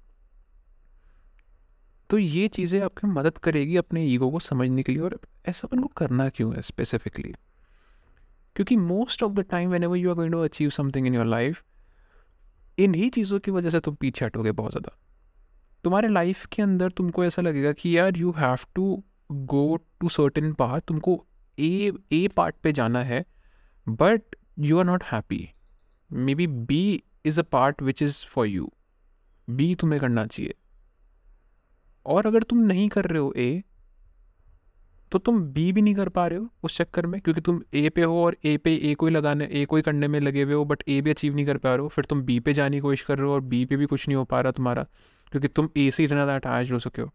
तो 2.11 2.19
ये 2.19 2.49
चीज़ें 2.49 2.81
आपकी 2.81 3.07
मदद 3.09 3.39
करेगी 3.39 3.77
अपने 3.77 4.05
ईगो 4.07 4.31
को 4.31 4.39
समझने 4.41 4.83
के 4.83 4.93
लिए, 4.93 5.03
और 5.03 5.19
ऐसा 5.49 5.69
अपन 5.69 5.79
को 5.79 5.89
करना 5.97 6.29
क्यों 6.29 6.55
है 6.55 6.62
स्पेसिफिकली 6.62 7.33
क्योंकि 8.57 8.77
most 8.77 9.23
of 9.23 9.33
the 9.33 9.45
time 9.51 9.71
whenever 9.85 9.97
you 9.97 10.11
are 10.11 10.17
going 10.17 10.33
to 10.33 10.41
achieve 10.41 10.71
something 10.71 11.07
in 11.07 11.15
your 11.15 11.27
life 11.27 11.62
इन्हीं 12.79 13.09
चीज़ों 13.11 13.39
की 13.41 13.51
वजह 13.51 13.71
से 13.71 13.81
तुम 13.81 13.95
पीछे 13.95 14.25
हटोगे 14.25 14.53
बहुत 14.53 14.73
ज़्यादा। 14.73 14.97
तुम्हारे 15.85 16.09
लाइफ 16.09 16.47
के 16.47 16.62
अंदर 16.62 16.91
तुमको 16.91 17.25
ऐसा 17.25 17.43
लगेगा 17.43 17.73
कि 17.73 17.99
यार 17.99 18.17
you 18.17 18.31
have 18.31 18.59
to 18.75 19.05
go 19.33 19.77
to 19.77 20.09
certain 20.09 20.53
path 20.53 20.81
तुमको 20.81 21.27
ए 21.59 21.93
ए 22.12 22.29
पार्ट 22.29 22.57
पे 22.62 22.73
जाना 22.73 23.03
है 23.03 23.25
but 23.89 24.23
you 24.59 24.79
are 24.79 24.85
not 24.85 25.05
happy 25.05 25.49
maybe 26.35 26.47
B 26.47 27.03
is 27.25 27.41
a 27.41 27.43
part 27.43 27.83
which 27.83 28.03
is 28.03 28.27
for 28.27 28.47
you 28.47 28.73
B 29.51 29.75
तुम्हें 29.75 30.01
करना 30.01 30.27
चाहिए. 30.27 30.55
और 32.07 32.27
अगर 32.27 32.43
तुम 32.43 32.59
नहीं 32.59 32.89
कर 32.89 33.05
रहे 33.05 33.19
हो 33.19 33.33
ए 33.37 33.62
तो 35.12 35.19
तुम 35.19 35.40
बी 35.52 35.71
भी 35.73 35.83
नहीं 35.83 35.95
कर 35.95 36.09
पा 36.09 36.26
रहे 36.26 36.38
हो 36.38 36.49
उस 36.64 36.76
चक्कर 36.78 37.07
में? 37.07 37.21
क्योंकि 37.21 37.40
तुम 37.40 37.61
ए 37.75 37.88
पे 37.88 38.02
हो 38.02 38.23
और 38.25 38.37
ए 38.45 38.57
पे 38.57 38.75
ए 38.90 38.95
को 38.95 39.07
ही 39.07 39.12
लगाने 39.12 39.49
ए 39.52 39.64
को 39.71 39.76
ही 39.76 39.83
करने 39.83 40.09
में 40.09 40.19
लगे 40.21 40.42
हुए 40.42 40.54
हो 40.54 40.64
बट 40.64 40.83
ए 40.88 41.00
भी 41.00 41.11
अचीव 41.11 41.35
नहीं 41.35 41.47
कर 41.47 41.57
पा 41.57 41.75
रहे 41.75 41.83
हो। 41.83 41.88
फिर 41.88 42.04
तुम 42.04 42.23
बी 42.23 42.38
पे 42.40 42.52
जाने 42.54 42.76
की 42.76 42.81
कोशिश 42.81 43.02
कर 43.07 43.19
रहे 43.19 43.26
हो 43.26 43.33
और 43.35 43.40
बी 43.42 43.64
पे 43.64 43.76
भी 43.76 43.87
कुछ 43.87 44.09
नहीं 44.09 44.16
हो 44.16 44.25
पा 44.25 44.40
रहा 44.40 44.52
तुम्हारा, 44.52 44.87
क्योंकि 45.33 45.49
तुम 45.49 45.69
ए 45.76 45.90
से 45.90 46.04
इतना 46.04 46.25
ज़्यादा 46.25 46.35
अटैच 46.37 46.73
हो 46.73 46.78
सके 46.78 47.02
हो। 47.02 47.11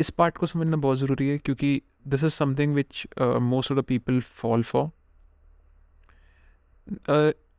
इस 0.00 0.10
पार्ट 0.10 0.38
को 0.38 0.46
समझना 0.46 0.76
बहुत 0.76 0.98
ज़रूरी 0.98 1.28
है, 1.28 1.38
क्योंकि 1.38 1.80
this 2.08 2.24
is 2.24 2.32
something 2.32 2.74
which 2.74 3.06
most 3.20 3.72
of 3.72 3.78
the 3.80 3.82
people 3.84 4.20
fall 4.20 4.62
for 4.62 4.90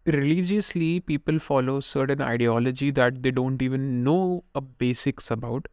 religiously 0.05 0.89
people 1.01 1.39
follow 1.45 1.73
certain 1.85 2.21
ideology 2.25 2.87
that 2.91 3.15
they 3.23 3.31
don't 3.37 3.63
even 3.65 3.87
know 4.03 4.43
a 4.55 4.61
basics 4.83 5.25
about. 5.35 5.65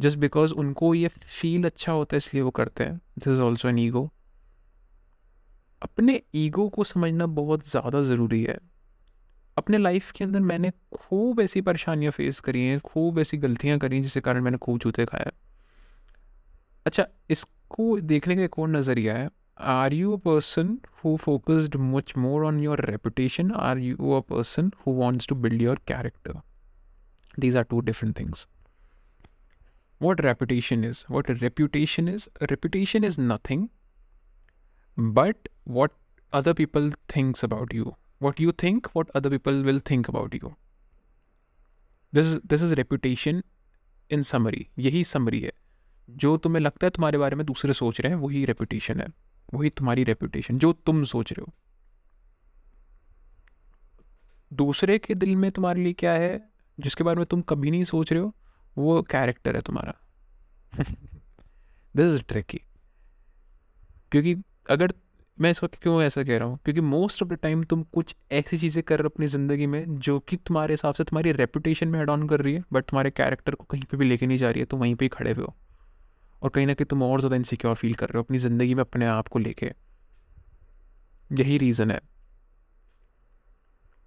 Just 0.00 0.18
because 0.18 0.52
उनको 0.54 0.94
ये 0.94 1.08
फील 1.08 1.64
अच्छा 1.64 1.92
होता 1.92 2.14
है, 2.14 2.18
इसलिए 2.18 2.42
वो 2.42 2.50
करते 2.52 2.84
हैं. 2.84 2.96
This 3.18 3.28
is 3.28 3.40
also 3.40 3.68
an 3.68 3.78
ego 3.78 4.10
अपने 5.82 6.20
ईगो 6.34 6.68
को 6.68 6.84
समझना 6.84 7.26
बहुत 7.28 7.66
ज़्यादा 7.68 8.02
ज़रूरी 8.02 8.42
है. 8.42 8.58
अपने 9.56 9.78
लाइफ 9.78 10.10
के 10.12 10.24
अंदर 10.24 10.40
मैंने 10.40 10.70
खूब 10.94 11.40
ऐसी 11.40 11.60
परेशानियाँ 11.60 12.12
फेस 12.12 12.40
करी 12.40 12.64
हैं, 12.66 12.78
खूब 12.80 13.18
ऐसी 13.18 13.36
गलतियाँ 13.38 13.78
करी 13.78 13.96
हैं, 13.96 14.02
जिसके 14.02 14.20
कारण 14.20 14.42
मैंने 14.42 14.58
खूब 14.58 14.78
जूते 14.78 15.04
खाए 15.06 15.30
अच्छा 16.86 17.06
इसको 17.30 17.98
देखने 18.00 18.36
का 18.36 18.42
एक 18.42 18.58
और 18.58 18.68
नज़रिया 18.68 19.14
है. 19.14 19.28
Are 19.60 19.92
you 19.94 20.12
a 20.12 20.16
person 20.20 20.78
who 21.04 21.16
focused 21.16 21.76
much 21.78 22.12
more 22.16 22.44
on 22.44 22.60
your 22.60 22.84
reputation 22.86 23.50
are 23.52 23.78
you 23.78 24.12
a 24.12 24.20
person 24.28 24.70
who 24.86 24.92
wants 24.94 25.28
to 25.28 25.34
build 25.36 25.62
your 25.62 25.80
character 25.88 26.40
these 27.40 27.56
are 27.56 27.62
two 27.64 27.80
different 27.80 28.18
things 28.18 28.46
what 30.04 30.22
reputation 30.24 30.84
is 30.84 31.00
what 31.14 31.28
reputation 31.42 32.08
is 32.08 32.28
a 32.40 32.48
reputation 32.50 33.08
is 33.08 33.18
nothing 33.32 33.64
but 35.18 35.50
what 35.78 35.94
other 36.32 36.54
people 36.54 36.90
thinks 37.14 37.44
about 37.48 37.74
you 37.78 37.94
what 38.18 38.40
you 38.40 38.52
think 38.64 38.90
what 38.94 39.14
other 39.20 39.30
people 39.30 39.62
will 39.62 39.80
think 39.90 40.10
about 40.12 40.36
you 40.40 40.52
this 42.12 42.32
is 42.32 42.40
this 42.52 42.64
is 42.68 42.76
reputation 42.82 43.42
in 44.10 44.24
summary 44.32 44.64
यही 44.78 45.04
summary 45.14 45.42
है 45.42 45.52
जो 46.08 46.36
तुम्हें 46.36 46.62
लगता 46.62 46.86
है 46.86 46.90
तुम्हारे 46.90 47.18
बारे 47.18 47.36
में 47.36 47.44
दूसरे 47.46 47.72
सोच 47.72 48.00
रहे 48.00 48.12
हैं 48.12 48.18
वही 48.20 48.44
रेपुटेशन 48.44 49.00
है 49.00 49.06
वही 49.54 49.70
तुम्हारी 49.70 50.04
रेपुटेशन 50.04 50.58
जो 50.58 50.72
तुम 50.86 51.04
सोच 51.04 51.32
रहे 51.32 51.42
हो 51.42 51.52
दूसरे 54.52 54.98
के 54.98 55.14
दिल 55.14 55.36
में 55.36 55.50
तुम्हारे 55.50 55.82
लिए 55.82 55.92
क्या 55.92 56.12
है 56.12 56.32
जिसके 56.80 57.04
बारे 57.04 57.16
में 57.16 57.26
तुम 57.26 57.42
कभी 57.42 57.70
नहीं 57.70 57.84
सोच 57.84 58.12
रहे 58.12 58.22
हो 58.22 58.34
वो 58.76 59.00
कैरेक्टर 59.02 59.56
है 59.56 59.62
तुम्हारा। 59.62 59.94
दिस 61.94 62.12
इज़ 62.14 62.22
ट्रिकी 62.22 62.60
क्योंकि 64.12 64.34
अगर 64.70 64.92
मैं 65.38 65.50
इस 65.50 65.62
वक्त 65.64 65.74
क्यों 65.82 66.02
ऐसा 66.02 66.22
कह 66.22 66.38
रहा 66.38 66.48
हूँ? 66.48 66.58
क्योंकि 66.64 66.80
मोस्ट 66.80 67.22
ऑफ़ 67.22 67.28
द 67.28 67.34
टाइम 67.42 67.62
तुम 67.64 67.82
कुछ 67.94 68.14
ऐसी 68.32 68.58
चीज़ें 68.58 68.82
कर 68.84 68.98
रहे 68.98 69.04
हो 69.04 69.08
अपनी 69.08 69.26
ज़िंदगी 69.26 69.66
में 69.66 69.84
जो 69.98 70.18
कि 70.20 70.36
तुम्हारे 70.36 70.72
हिसाब 70.72 70.94
से 70.94 71.04
तुम्हारी 71.04 71.32
रेपुटेशन 71.32 71.88
में 71.88 71.98
हेड 71.98 72.10
ऑन 72.10 72.26
कर 72.28 72.40
रही 72.40 72.54
है 72.54 72.62
बट 72.72 72.84
तुम्हारे 72.84 73.10
कैरेक्टर 73.10 73.54
को 73.54 73.64
कहीं 73.64 73.82
पे 73.90 73.96
भी 73.96 74.04
लेके 74.04 74.26
नहीं 74.26 74.38
जा 74.38 74.50
रही 74.50 74.60
है 74.60 74.66
तुम 74.66 74.80
वहीं 74.80 74.94
पे 74.94 75.04
ही 75.04 75.08
खड़े 75.08 75.32
हुए 75.32 75.44
हो। 75.44 75.54
और 76.42 76.50
कहीं 76.50 76.66
ना 76.66 76.74
कहीं 76.74 76.86
तुम 76.86 77.02
और 77.02 77.20
ज़्यादा 77.20 77.36
इनसिक्योर 77.36 77.74
फील 77.74 77.94
कर 77.94 78.06
रहे 78.06 78.18
हो 78.18 78.22
अपनी 78.24 78.38
ज़िंदगी 78.38 78.74
में 78.74 78.80
अपने 78.80 79.06
आप 79.06 79.28
को 79.28 79.38
लेके। 79.38 79.72
यही 81.30 81.58
रीज़न 81.58 81.90
है। 81.90 82.00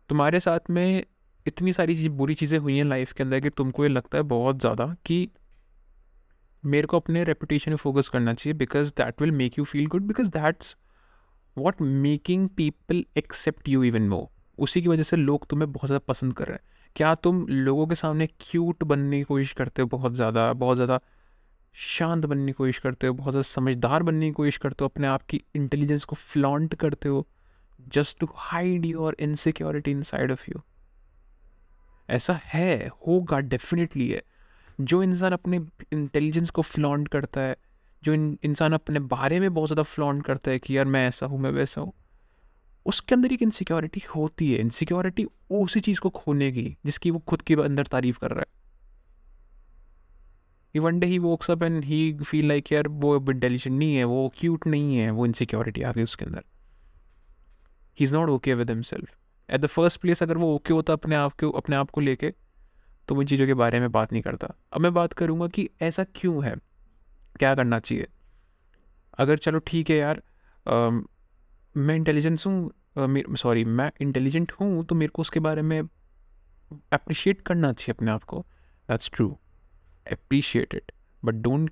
तुम्हारे 0.10 0.40
साथ 0.40 0.70
में 0.70 1.06
इतनी 1.46 1.74
सारी 1.74 1.96
चीज़, 1.96 2.10
बुरी 2.10 2.34
चीज़ें 2.36 2.58
हुई 2.60 2.78
हैं 2.78 2.84
लाइफ 2.86 3.12
के 3.14 3.24
अंदर 3.24 3.40
कि 3.40 3.50
तुमको 3.50 3.84
ये 3.84 3.90
लगता 3.90 4.18
है 4.18 4.24
बहुत 4.26 4.60
ज़्यादा 4.60 4.96
कि 5.06 5.28
मेरे 6.64 6.88
को 6.88 7.00
अपने 7.00 7.24
रेपुटेशन 7.24 7.72
में 7.72 7.78
फोकस 7.78 8.10
करना 8.10 8.34
चाहिए 8.34 8.58
because 8.58 8.92
that 8.98 9.22
will 9.22 9.32
make 9.32 9.58
you 9.60 9.66
feel 9.66 9.88
good 9.88 10.04
because 10.04 10.30
that's 10.30 10.76
what 11.58 11.82
making 11.82 12.48
people 12.50 13.04
accept 13.18 13.70
you 13.70 13.84
even 13.84 14.08
more 14.10 14.28
उसी 14.58 14.82
की 14.82 14.90
वजह 14.90 15.04
से 15.04 15.16
लोग 15.18 15.48
तुम्हें 15.50 15.72
बहुत 15.72 15.88
ज़्यादा 15.88 16.04
पसंद 16.08 16.34
कर 16.34 16.48
रहे 16.48 16.56
हैं। 16.56 16.90
क्या 16.96 17.14
तुम 17.16 17.46
लोगों 17.50 17.86
के 17.88 17.96
सामने 17.96 18.28
क्यूट 18.40 18.84
बनने 18.84 19.18
की 19.18 19.24
कोशिश 19.24 19.52
करते 19.54 19.82
हो 19.82 19.88
बहुत 19.88 20.14
ज़्यादा 20.14 20.52
बहुत 20.54 20.76
ज़्यादा 20.76 21.00
शांत 21.76 22.26
बनने 22.26 22.46
की 22.46 22.52
कोशिश 22.52 22.78
करते 22.80 23.08
हो, 23.08 23.14
बहुत 23.14 23.32
ज़्यादा 23.32 23.42
समझदार 23.42 24.04
बनने 24.04 24.26
की 24.26 24.32
कोशिश 24.32 24.58
करते 24.58 24.84
हो, 24.84 24.90
अपने 24.90 25.08
आप 25.08 25.24
की 25.30 25.42
इंटेलिजेंस 25.56 26.04
को 26.04 26.16
फ्लॉन्ट 26.16 26.76
करते 26.76 27.10
हो 27.10 27.28
just 27.90 28.20
to 28.20 28.28
hide 28.36 28.86
your 28.86 29.16
insecurity 29.20 29.92
inside 30.04 30.32
of 30.32 30.46
you 30.50 30.62
ऐसा 32.10 32.40
है, 32.44 32.88
होगा 33.08 33.40
डेफिनेटली 33.40 34.10
है। 34.10 34.22
जो 34.82 35.04
इंसान 35.04 35.32
अपने 35.32 35.58
इंटेलिजेंस 35.94 36.50
को 36.50 36.62
फ्लॉन्ट 36.62 37.08
करता 37.08 37.42
है, 37.42 37.56
जो 38.04 38.14
इंसान 38.14 38.74
अपने 38.74 39.00
बारे 39.00 39.40
में 39.40 39.54
बहुत 39.54 39.68
ज़्यादा 39.68 39.84
फ्लॉन्ट 39.84 40.26
करता 40.26 40.52
है 40.52 40.60
कि 40.60 40.78
यार 40.78 40.86
मैं 40.86 41.08
ऐसा 41.08 41.26
हूँ, 41.26 41.40
मैं 41.40 41.52
वैसा 41.52 41.82
हूँ, 41.82 41.94
उसके 42.86 43.16
अंदर 43.16 43.34
एक 43.34 43.42
इनसिक्योरिटी 43.42 44.02
होती 44.16 44.52
है। 44.52 44.60
इनसिक्योरिटी 44.60 45.26
उसी 45.52 45.80
चीज़ 45.80 46.00
को 46.00 46.10
खोने 46.10 46.52
की, 46.52 46.78
जिसकी 46.86 47.12
वो 47.12 47.20
खुद 47.20 47.42
के 47.42 47.54
अंदर 47.54 47.86
तारीफ़ 47.86 48.20
कर 48.20 48.32
रहा 48.32 48.40
है। 48.40 48.66
वन 50.76 51.00
डे 51.00 51.08
ही 51.08 51.20
वो 51.20 51.40
up 51.50 51.64
and 51.64 51.84
he 51.84 52.18
feel 52.26 52.48
like 52.48 52.72
यार 52.72 52.88
वो 52.88 53.32
इंटेलिजेंट 53.32 53.80
नहीं 53.80 53.96
है, 53.96 54.04
वो 54.04 54.34
क्यूट 54.40 54.68
नहीं 54.68 54.98
है, 54.98 55.12
वो 55.12 55.26
इनसिक्योरिटी 55.26 55.82
आ 55.82 55.92
गई 55.92 56.04
उसके 56.04 56.26
अंदर। 56.26 56.44
He 58.00 58.04
is 58.06 58.14
not 58.16 58.30
okay 58.30 58.54
with 58.54 58.70
himself 58.70 59.10
at 59.50 59.62
the 59.62 59.66
first 59.66 60.00
place 60.02 60.24
अगर 60.24 60.38
वो 60.38 60.54
ओके 60.56 60.74
होता 60.74 60.94
अपने 60.94 61.16
आप 61.16 61.34
को 61.40 61.50
अपने 61.50 61.76
आप 61.76 61.90
को 61.90 62.02
लेके 62.02 62.34
तो 63.08 63.16
उन 63.16 63.26
चीज़ों 63.26 63.46
के 63.48 63.54
बारे 63.54 63.80
में 63.80 63.92
बात 63.92 64.12
नहीं 64.12 64.22
करता। 64.24 64.48
अब 64.74 64.82
मैं 64.82 64.94
बात 64.94 65.14
करूँगा 65.14 65.48
कि 65.48 65.70
ऐसा 65.82 66.04
क्यों 66.16 66.44
है? 66.46 66.56
क्या 67.40 67.54
करना 67.56 67.80
चाहिए? 67.80 68.08
अगर 69.18 69.38
चलो 69.38 69.60
ठीक 69.60 69.90
है 69.90 69.98
यार 69.98 70.22
आ, 70.68 70.90
मैं 71.78 71.96
इंटेलिजेंस 71.96 72.46
हूँ 72.46 73.36
सॉरी 73.38 73.64
मैं 73.66 73.92
इंटेलिजेंट 74.02 74.52
हूँ 74.52 74.86
तो 74.86 74.96
मेरे 74.96 75.10
को 75.10 75.22
उसके 75.22 75.40
बारे 75.40 75.62
में 75.62 75.82
अप्रिशिएट 76.94 77.42
करना 77.42 77.74
चाहिए 77.74 77.94
अपने 77.94 78.12
आप 78.12 78.24
को। 78.24 78.46
That's 78.90 79.12
true 79.14 79.30
appreciate 80.12 80.74
it 80.74 80.92
but 81.26 81.34
don't 81.34 81.70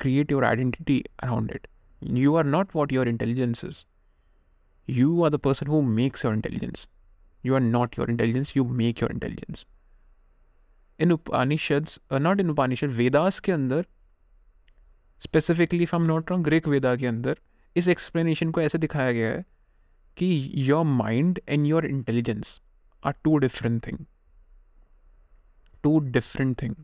create 0.00 0.32
your 0.32 0.44
identity 0.44 1.04
around 1.22 1.52
it 1.54 1.66
you 2.02 2.34
are 2.36 2.44
not 2.44 2.76
what 2.76 2.92
your 2.92 3.10
intelligence 3.10 3.64
is. 3.68 3.84
You 4.88 5.12
are 5.24 5.30
the 5.30 5.38
person 5.38 5.68
who 5.70 5.78
makes 5.94 6.24
your 6.24 6.32
intelligence. 6.34 6.86
You 7.46 7.56
are 7.56 7.64
not 7.64 7.96
your 7.98 8.06
intelligence, 8.10 8.52
you 8.56 8.64
make 8.82 9.02
your 9.02 9.10
intelligence. 9.14 9.64
In 11.00 11.12
Upanishad 11.12 11.88
not 12.12 12.40
in 12.40 12.50
Upanishad 12.50 12.90
Vedas 12.90 13.40
के 13.40 13.52
अंदर 13.52 13.86
specifically 15.22 15.86
from 15.86 16.02
not 16.02 16.30
wrong 16.30 16.44
ग्रेक 16.44 16.68
वेदा 16.68 16.94
के 16.96 17.06
अंदर 17.06 17.38
इस 17.76 17.88
explanation 17.88 18.50
को 18.50 18.60
ऐसे 18.60 18.78
दिखाया 18.78 19.12
गया 19.12 19.28
है 19.28 19.44
कि 20.16 20.52
your 20.54 20.84
mind 20.84 21.40
and 21.48 21.66
your 21.66 21.86
intelligence 21.86 22.60
are 23.04 23.14
two 23.24 23.36
different 23.36 23.86
thing 23.86 23.98
two 25.82 25.98
different 25.98 26.62
thing 26.62 26.74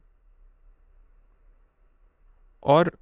और 2.62 2.98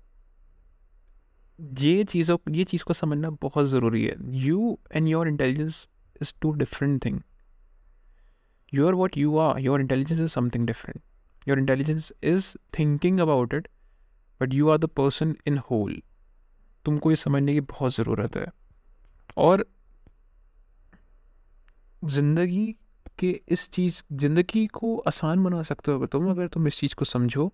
ये 1.80 2.04
चीज़ों 2.04 2.38
ये 2.50 2.64
चीज़ 2.64 2.84
को 2.84 2.92
समझना 2.92 3.30
बहुत 3.30 3.66
ज़रूरी 3.66 4.04
है। 4.06 4.14
You 4.46 4.78
and 4.92 5.08
your 5.08 5.28
intelligence 5.28 5.88
is 6.22 6.34
two 6.42 6.52
different 6.52 7.04
thing 7.04 7.20
you 8.72 8.86
are 8.88 8.96
what 8.96 9.16
you 9.16 9.38
are. 9.38 9.58
Your 9.58 9.80
intelligence 9.80 10.20
is 10.20 10.32
something 10.32 10.66
different. 10.66 11.02
Your 11.46 11.58
intelligence 11.58 12.12
is 12.22 12.56
thinking 12.78 13.20
about 13.20 13.52
it, 13.52 13.68
but 14.40 14.52
you 14.52 14.70
are 14.70 14.78
the 14.78 14.88
person 15.00 15.34
in 15.48 15.58
whole. 15.70 15.94
तुमको 16.84 17.10
ये 17.10 17.16
समझने 17.16 17.52
की 17.52 17.60
बहुत 17.60 17.94
ज़रूरत 17.94 18.36
है। 18.36 18.46
और 19.36 19.66
ज़िंदगी 22.04 22.76
के 23.18 23.40
इस 23.48 23.70
चीज़, 23.70 24.02
ज़िंदगी 24.12 24.66
को 24.66 24.98
आसान 24.98 25.44
बना 25.44 25.62
सकते 25.62 25.92
हो 25.92 26.06
तुम 26.06 26.30
अगर 26.30 26.46
तुम 26.48 26.68
इस 26.68 26.78
चीज़ 26.80 26.94
को 26.94 27.04
समझो 27.04 27.52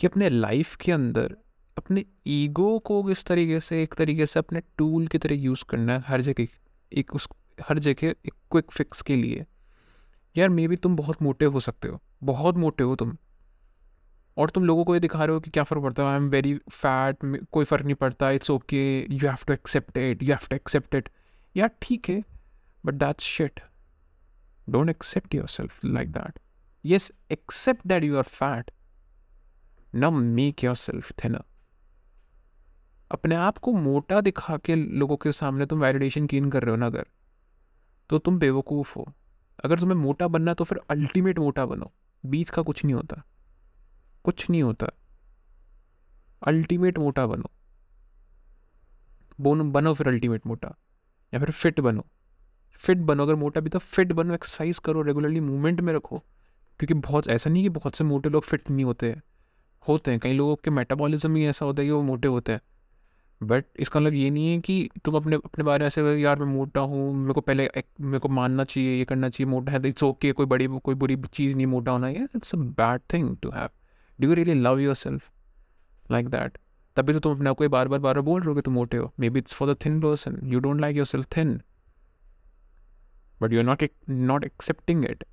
कि 0.00 0.06
अपने 0.06 0.28
लाइफ 0.28 0.76
के 0.76 0.92
अंदर, 0.92 1.36
अपने 1.78 2.04
ईगो 2.26 2.78
को 2.78 3.02
किस 3.02 3.24
तरीके 3.24 3.60
से, 3.60 3.82
एक 3.82 3.94
तरीके 3.94 4.26
से 4.26 4.38
अपने 4.38 4.62
टूल 4.78 5.06
की 5.06 5.18
तरह 5.18 5.34
यूज़ 5.34 5.64
करना 5.68 5.92
है 5.92 6.04
हर 6.06 6.20
जगह, 6.20 6.46
एक 6.92 7.14
उस, 7.14 7.28
हर 7.68 7.78
जगह 7.78 8.08
एक 8.08 8.32
क्विक 8.50 8.70
फिक्स 8.70 9.02
के 9.02 9.16
लिए। 9.16 9.46
यार 10.38 10.48
मे 10.48 10.66
बी 10.68 10.76
तुम 10.76 10.96
बहुत 10.96 11.22
मोटे 11.22 11.44
हो 11.44 11.60
सकते 11.60 11.88
हो। 11.88 12.00
बहुत 12.24 12.56
मोटे 12.56 12.84
हो 12.84 12.96
तुम। 12.96 13.16
और 14.36 14.50
तुम 14.50 14.64
लोगों 14.64 14.84
को 14.84 14.94
ये 14.94 15.00
दिखा 15.00 15.24
रहे 15.24 15.34
हो 15.34 15.40
कि 15.40 15.50
क्या 15.50 15.62
फ़र्क 15.64 15.82
पड़ता 15.82 16.02
है। 16.02 16.08
आई 16.08 16.16
एम 16.16 16.28
वेरी 16.30 16.54
फैट 16.70 17.46
कोई 17.52 17.64
फ़र्क 17.64 17.84
नहीं 17.84 17.94
पड़ता। 17.94 18.30
It's 18.30 18.50
okay 18.50 18.82
you 19.12 19.28
have 19.28 19.44
to 19.46 19.52
accept 19.52 19.98
it 19.98 20.22
you 20.22 20.28
have 20.28 20.46
to 20.50 20.56
accept 20.56 20.94
it 20.94 21.08
यार, 21.56 21.70
ठीक 21.82 22.08
है 22.10 22.22
but 22.84 22.94
that's 22.94 23.24
shit 23.24 23.60
don't 24.68 24.90
accept 24.90 25.34
yourself 25.48 25.84
like 25.84 26.12
that 26.12 26.38
yes 26.84 27.12
accept 27.30 27.86
that 27.86 28.04
you 28.04 28.16
are 28.16 28.22
fat 28.22 28.70
न 29.94 30.12
मेक 30.14 30.64
योर 30.64 30.74
सेल्फ 30.76 31.12
थिनर 31.24 31.44
अपने 33.10 33.34
आप 33.34 33.58
को 33.58 33.72
मोटा 33.72 34.20
दिखा 34.20 34.56
के 34.56 34.74
लोगों 34.74 35.16
के 35.16 35.32
सामने 35.32 35.66
तुम 35.66 35.80
वैलिडेशन 35.80 36.26
कीन 36.26 36.50
कर 36.50 36.62
रहे 36.62 36.70
हो 36.70 36.76
ना 36.76 36.86
अगर 36.86 37.06
तो 38.10 38.18
तुम 38.18 38.38
बेवकूफ़ 38.38 38.98
हो। 38.98 39.06
अगर 39.64 39.80
तुम्हें 39.80 39.96
मोटा 39.96 40.28
बनना 40.28 40.54
तो 40.54 40.64
फिर 40.64 40.80
अल्टीमेट 40.90 41.38
मोटा 41.38 41.66
बनो 41.66 41.92
बीच 42.26 42.50
का 42.50 42.62
कुछ 42.62 42.84
नहीं 42.84 42.94
होता। 42.94 43.22
कुछ 44.24 44.50
नहीं 44.50 44.62
होता। 44.62 44.86
अल्टीमेट 46.42 46.98
मोटा 46.98 47.26
बनो 47.26 47.50
बोन 49.40 49.72
बनो 49.72 49.94
फिर 49.94 50.08
अल्टीमेट 50.08 50.46
मोटा। 50.46 50.74
या 51.34 51.40
फिर 51.40 51.50
फिट 51.50 51.80
बनो 51.80 52.06
फिट 52.72 52.98
बनो, 52.98 53.22
अगर 53.22 53.34
मोटा 53.34 53.60
भी 53.60 53.70
तो 53.70 53.78
फिट 53.78 54.12
बनो 54.12 54.34
एक्सरसाइज 54.34 54.78
करो 54.78 55.02
रेगुलरली 55.02 55.40
मूवमेंट 55.40 55.80
में 55.80 55.92
रखो। 55.92 56.18
क्योंकि 56.78 56.94
बहुत, 56.94 57.28
ऐसा 57.28 57.50
नहीं 57.50 57.62
कि 57.62 57.68
बहुत 57.68 57.94
से 57.94 58.04
मोटे 58.04 58.28
लोग 58.28 58.44
फिट 58.44 58.70
नहीं 58.70 58.84
होते 58.84 59.10
हैं। 59.10 59.22
होते 59.88 60.10
हैं, 60.10 60.20
कई 60.20 60.32
लोगों 60.32 60.56
के 60.56 60.70
मेटाबॉलिज्म 60.70 61.36
ही 61.36 61.46
ऐसा 61.46 61.64
होता 61.64 61.82
है 61.82 61.88
कि 61.88 61.92
वो 61.92 62.02
मोटे 62.02 62.28
होते 62.28 62.52
हैं। 62.52 62.60
बट 63.40 63.64
इसका 63.80 64.00
मतलब 64.00 64.14
ये 64.14 64.30
नहीं 64.30 64.50
है 64.52 64.58
कि 64.60 64.88
तुम 65.04 65.14
अपने 65.16 65.36
अपने 65.36 65.64
बारे 65.64 65.82
में 65.82 65.86
ऐसे 65.86 66.02
यार, 66.20 66.38
मैं 66.38 66.46
मोटा 66.54 66.80
हूँ, 66.80 67.12
मेरे 67.14 67.32
को 67.34 67.40
पहले 67.40 67.68
मेरे 68.00 68.18
को 68.18 68.28
मानना 68.28 68.64
चाहिए, 68.64 68.96
ये 68.98 69.04
करना 69.04 69.28
चाहिए, 69.28 69.50
मोटा 69.50 69.72
है 69.72 69.80
तो 69.82 69.88
इट्स 69.88 70.02
ओके 70.02 70.32
कोई 70.32 70.46
बड़ी, 70.46 70.66
कोई 70.66 70.94
बुरी 70.94 71.16
चीज़ 71.32 71.56
नहीं, 71.56 71.66
मोटा 71.66 71.92
होना 71.92 72.06
है 72.06 72.24
it's 72.36 72.54
a 72.54 72.58
bad 72.58 73.00
thing 73.12 73.36
to 73.42 73.50
have 73.50 73.68
do 74.20 74.28
you 74.28 74.34
really 74.34 74.54
love 74.54 74.80
yourself 74.94 75.30
like 76.12 76.28
that 76.28 76.58
तभी 76.96 77.12
तो 77.12 77.20
तुम 77.20 77.34
अपने 77.34 77.50
आपको 77.50 77.68
बार 77.68 77.88
बार 77.88 78.00
बार 78.00 78.14
बार 78.14 78.20
बोल 78.24 78.40
रहे 78.40 78.48
हो 78.48 78.54
कि 78.54 78.62
तुम 78.62 78.74
मोटे 78.74 78.96
हो. 78.96 79.12
Maybe 79.30 79.38
it's 79.38 79.54
for 79.54 79.72
the 79.72 79.76
thin 79.84 80.00
person 80.00 80.40
you 80.44 80.60
don't 80.60 80.80
like 80.80 80.96
yourself 81.06 81.26
thin 81.36 81.60
but 83.42 83.52
you 83.52 83.58
are 83.58 83.64
not 83.64 83.84
not 84.10 84.44
accepting 84.44 85.04
it 85.04 85.24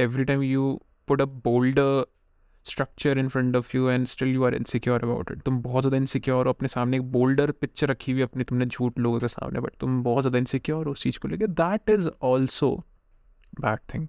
every 0.00 0.24
time 0.24 0.42
you 0.42 0.80
put 1.08 1.20
a 1.20 1.24
boulder 1.24 2.04
structure 2.64 3.18
in 3.18 3.28
front 3.28 3.56
of 3.56 3.76
you 3.76 3.88
and 3.90 4.06
still 4.06 4.28
you 4.28 4.44
are 4.44 4.54
insecure 4.54 5.04
about 5.04 5.30
it 5.32 5.42
तुम 5.42 5.60
बहुत 5.62 5.82
ज़्यादा 5.82 5.96
insecure 5.96 6.46
हो, 6.46 6.52
अपने 6.52 6.68
सामने 6.68 6.96
एक 6.96 7.10
boulder 7.12 7.50
picture 7.52 7.88
रखी 7.88 8.12
हुई 8.12 8.22
अपनी 8.22 8.44
तुमने 8.44 8.66
झूठ 8.66 8.98
लोगों 8.98 9.18
के 9.20 9.28
सामने 9.28 9.60
बट 9.60 9.76
तुम 9.80 10.02
बहुत 10.02 10.22
ज़्यादा 10.22 10.38
इनसिक्योर 10.38 10.86
हो 10.86 10.92
उस 10.92 11.02
चीज़ 11.02 11.18
को 11.18 11.28
लेकर 11.28 11.46
that 11.62 11.90
is 11.90 12.08
also 12.22 12.74
bad 13.60 13.78
thing 13.94 14.06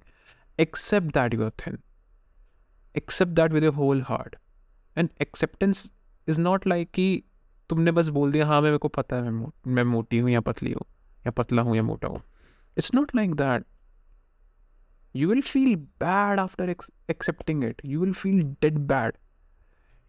accept 0.60 1.14
that 1.14 1.34
you 1.34 1.44
are 1.44 1.52
thin 1.66 1.78
accept 2.96 3.32
that 3.32 3.54
with 3.54 3.64
your 3.64 3.74
whole 3.74 4.02
heart 4.02 4.36
and 4.98 5.10
acceptance 5.22 5.92
is 6.28 6.40
not 6.42 6.68
like 6.68 6.92
कि 6.92 7.24
तुमने 7.70 7.92
बस 7.92 8.08
बोल 8.10 8.32
दिया 8.32 8.46
हाँ 8.48 8.62
मैं 8.62 8.70
मेरे 8.70 8.78
को 8.78 8.88
पता 8.88 9.16
है, 9.16 9.32
मैं 9.32 9.48
मैं 9.68 9.84
मोटी 9.84 10.20
हूँ 10.20 10.30
या 10.30 10.40
पतली 10.42 10.72
हूँ, 10.72 10.86
या 11.26 11.32
पतला 11.32 11.62
हूँ 11.62 11.76
या 11.76 11.84
मोटा 11.84 12.08
हूँ। 12.08 12.22
It's 12.78 12.94
not 12.96 13.16
like 13.16 13.34
that 13.36 13.66
you 15.14 15.28
will 15.28 15.42
feel 15.42 15.76
bad 16.00 16.40
after 16.40 16.70
ex- 16.70 16.92
accepting 17.10 17.64
it 17.64 17.82
you 17.84 18.00
will 18.00 18.14
feel 18.14 18.44
dead 18.62 18.88
bad 18.88 19.18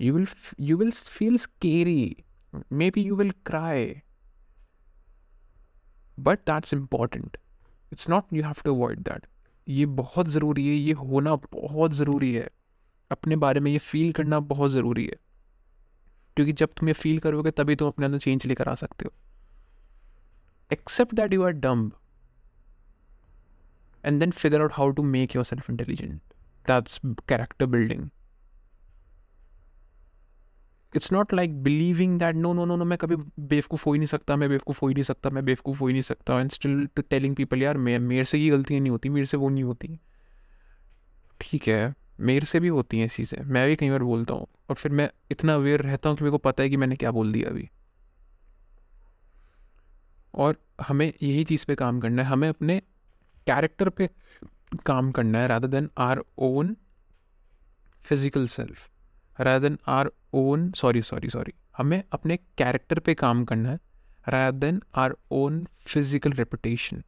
you 0.00 0.12
will 0.14 0.22
f- 0.24 0.54
you 0.58 0.76
will 0.76 0.90
feel 0.90 1.38
scary 1.38 2.24
maybe 2.70 3.00
you 3.00 3.14
will 3.14 3.32
cry 3.44 4.02
but 6.18 6.44
that's 6.44 6.72
important 6.72 7.36
it's 7.92 8.08
not 8.08 8.26
you 8.30 8.42
have 8.42 8.62
to 8.62 8.70
avoid 8.70 9.04
that 9.04 9.28
ये 9.66 9.86
बहुत 9.96 10.28
ज़रूरी 10.28 10.66
है 10.68 10.74
ये 10.74 10.92
होना 10.92 11.34
बहुत 11.52 11.92
ज़रूरी 11.94 12.32
है 12.34 12.48
अपने 13.10 13.36
बारे 13.36 13.60
में 13.60 13.70
ये 13.70 13.78
फील 13.78 14.12
करना 14.12 14.38
बहुत 14.52 14.70
ज़रूरी 14.70 15.04
है 15.04 15.16
क्योंकि 16.36 16.52
जब 16.52 16.72
तुम 16.78 16.88
ये 16.88 16.92
फील 16.94 17.18
करोगे 17.18 17.50
तभी 17.50 17.76
तुम 17.76 17.88
अपने 17.88 18.06
अंदर 18.06 18.18
चेंज 18.18 18.46
लेकर 18.46 18.68
आ 18.68 18.74
सकते 18.74 19.04
हो 19.04 19.12
accept 20.72 21.14
that 21.14 21.32
you 21.32 21.42
are 21.44 21.52
dumb 21.66 21.92
and 24.04 24.22
then 24.22 24.32
figure 24.32 24.62
out 24.62 24.72
how 24.72 24.90
to 24.92 25.02
make 25.10 25.34
yourself 25.34 25.68
intelligent. 25.68 26.20
That's 26.64 26.98
character 27.26 27.66
building. 27.66 28.08
It's 30.92 31.12
not 31.12 31.32
like 31.34 31.62
believing 31.62 32.18
that 32.18 32.36
no 32.36 32.52
no 32.52 32.64
no 32.64 32.76
no 32.76 32.84
मैं 32.84 32.96
कभी 32.98 33.16
बेवकूफ़ 33.40 33.82
हो 33.86 33.92
ही 33.92 33.98
नहीं 33.98 34.06
सकता, 34.06 34.36
मैं 34.36 34.48
बेवकूफ़ 34.48 34.78
हो 34.82 34.88
ही 34.88 34.94
नहीं 34.94 35.02
सकता, 35.04 35.30
मैं 35.30 35.44
बेवकूफ़ 35.44 35.80
हो 35.80 35.86
ही 35.86 35.92
नहीं 35.92 36.02
सकता 36.02 36.38
and 36.40 36.50
still 36.50 36.86
to 36.96 37.02
telling 37.10 37.36
people 37.36 37.62
यार 37.62 37.76
मेरे 37.78 38.24
से 38.24 38.38
ये 38.38 38.48
गलतियाँ 38.50 38.80
नहीं 38.80 38.90
होती, 38.90 39.08
मेरे 39.08 39.26
से 39.26 39.36
वो 39.36 39.48
नहीं 39.48 39.64
होती 39.64 39.98
ठीक 41.40 41.68
है, 41.68 41.94
मेरे 42.20 42.46
से 42.46 42.60
भी 42.60 42.68
होती 42.68 42.98
हैं 43.00 43.08
चीज़ें, 43.08 43.42
मैं 43.42 43.66
भी 43.68 43.76
कई 43.76 43.90
बार 43.90 44.02
बोलता 44.02 44.34
हूँ, 44.34 44.46
और 44.70 44.76
फिर 44.76 44.92
मैं 44.92 45.08
इतना 45.30 45.54
अवेयर 45.54 45.80
रहता 45.82 46.08
हूँ 46.08 46.18
कि 46.18 46.24
मेरे 46.24 46.30
को 46.30 46.38
पता 46.38 46.62
है 46.62 46.68
कि 46.70 46.76
मैंने 46.76 46.96
क्या 46.96 47.10
बोल 47.10 47.32
दिया 47.32 47.50
अभी 47.50 47.68
और 50.34 50.56
हमें 50.80 51.06
यही 51.06 51.44
चीज़ 51.44 51.66
पे 51.66 51.74
काम 51.74 52.00
करना 52.00 52.22
है, 52.22 52.28
हमें 52.28 52.48
अपने 52.48 52.80
कैरेक्टर 53.46 53.88
पे 53.88 54.08
काम 54.86 55.10
करना 55.12 55.38
है 55.38 55.46
rather 55.46 55.68
than 55.68 55.88
our 55.98 56.22
own 56.38 56.76
physical 58.04 58.46
self 58.46 58.88
rather 59.40 59.68
than 59.68 59.78
our 59.88 60.10
own 60.34 60.70
sorry 60.72 61.02
sorry 61.02 61.30
sorry 61.30 61.52
हमें 61.78 62.02
अपने 62.12 62.36
कैरेक्टर 62.36 62.98
पे 62.98 63.14
काम 63.14 63.44
करना 63.44 63.70
है 63.70 63.78
rather 64.28 64.58
than 64.58 64.82
our 64.94 65.16
own 65.32 65.66
physical 65.86 66.32
reputation 66.32 67.02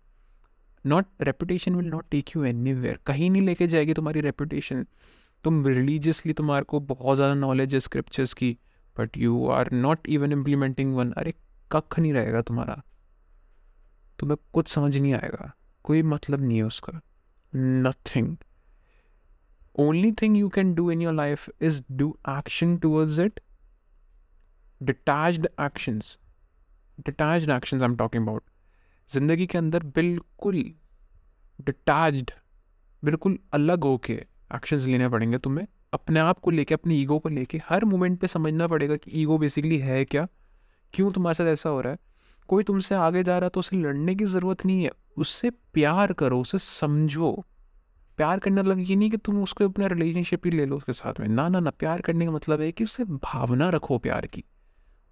not 0.86 1.06
reputation 1.22 1.74
will 1.74 1.86
not 1.86 2.04
take 2.10 2.36
you 2.36 2.44
anywhere 2.72 2.98
कहीं 3.06 3.30
नहीं 3.30 3.42
लेके 3.42 3.66
जाएगी 3.66 3.94
तुम्हारी 3.94 4.20
रेपुटेशन 4.20 4.86
तुम 5.44 5.66
रिलीजियसली 5.66 6.32
तुम्हारे 6.32 6.64
को 6.64 6.80
बहुत 6.80 7.16
ज़्यादा 7.16 7.34
नॉलेज 7.34 7.74
है 7.74 7.80
स्क्रिप्चर्स 7.80 8.34
की 8.34 8.56
but 8.98 9.16
you 9.18 9.46
are 9.48 9.72
not 9.72 10.08
even 10.08 10.32
implementing 10.32 10.94
one 10.96 11.12
अरे, 11.12 11.34
कख 11.72 11.98
नहीं 11.98 12.12
रहेगा 12.12 12.42
तुम्हारा। 12.42 12.82
तुम्हें 14.18 14.36
कुछ 14.52 14.68
समझ 14.68 14.96
नहीं 14.96 15.14
आएगा। 15.14 15.52
कोई 15.84 16.02
मतलब 16.04 16.42
नहीं 16.42 16.58
है 16.58 16.64
उसका। 16.64 17.00
Nothing 17.52 18.36
only 19.76 20.12
thing 20.12 20.36
you 20.36 20.48
can 20.48 20.74
do 20.74 20.90
in 20.90 21.02
your 21.02 21.14
life 21.14 21.48
is 21.60 21.82
do 21.92 22.16
action 22.30 22.76
towards 22.76 23.18
it 23.18 23.40
detached 24.80 25.48
actions 25.60 26.18
detached 26.98 27.50
actions 27.50 27.82
I 27.82 27.88
am 27.88 27.96
talking 27.96 28.22
about 28.22 28.42
ज़िंदगी 29.10 29.46
के 29.46 29.58
अंदर 29.58 29.82
बिल्कुल 29.94 30.62
डिटैच्ड 31.58 32.30
बिल्कुल 33.02 33.38
अलग 33.52 33.84
होके 33.84 34.12
एक्शंस 34.54 34.86
लेने 34.86 35.08
पड़ेंगे 35.08 35.38
तुम्हें। 35.38 35.66
अपने 35.92 36.20
आप 36.20 36.38
को 36.38 36.50
लेके, 36.50 36.74
अपने 36.74 36.94
ईगो 36.94 37.18
को 37.18 37.28
लेके 37.28 37.60
हर 37.68 37.84
मोमेंट 37.84 38.18
पे 38.20 38.26
समझना 38.26 38.66
पड़ेगा 38.66 38.96
कि 38.96 39.10
ईगो 39.22 39.38
बेसिकली 39.38 39.78
है 39.78 40.04
क्या। 40.04 40.26
क्यों 40.94 41.10
तुम्हारे 41.12 41.34
साथ 41.34 41.46
ऐसा 41.46 41.70
हो 41.70 41.80
रहा 41.80 41.92
है? 41.92 41.98
कोई 42.48 42.64
तुमसे 42.64 42.94
आगे 42.94 43.22
जा 43.22 43.38
रहा 43.38 43.46
है 43.46 43.50
तो 43.50 43.60
उसे 43.60 43.76
लड़ने 43.76 44.14
की 44.14 44.24
ज़रूरत 44.24 44.64
नहीं 44.66 44.84
है। 44.84 44.90
उससे 45.16 45.50
प्यार 45.50 46.12
करो, 46.12 46.40
उसे 46.40 46.58
समझो। 46.58 47.44
प्यार 48.16 48.38
करने 48.38 48.62
लग 48.62 48.90
ये 48.90 48.96
नहीं 48.96 49.10
कि 49.10 49.16
तुम 49.16 49.42
उसको 49.42 49.64
अपना 49.64 49.86
रिलेशनशिप 49.86 50.46
ही 50.46 50.50
ले 50.50 50.66
लो 50.66 50.76
उसके 50.76 50.92
साथ 50.92 51.20
में। 51.20 51.28
ना 51.28 51.48
ना 51.48 51.60
ना, 51.60 51.70
प्यार 51.70 52.00
करने 52.00 52.24
का 52.24 52.30
मतलब 52.30 52.60
है 52.60 52.72
कि 52.72 52.84
उससे 52.84 53.04
भावना 53.04 53.68
रखो 53.68 53.98
प्यार 53.98 54.26
की। 54.26 54.44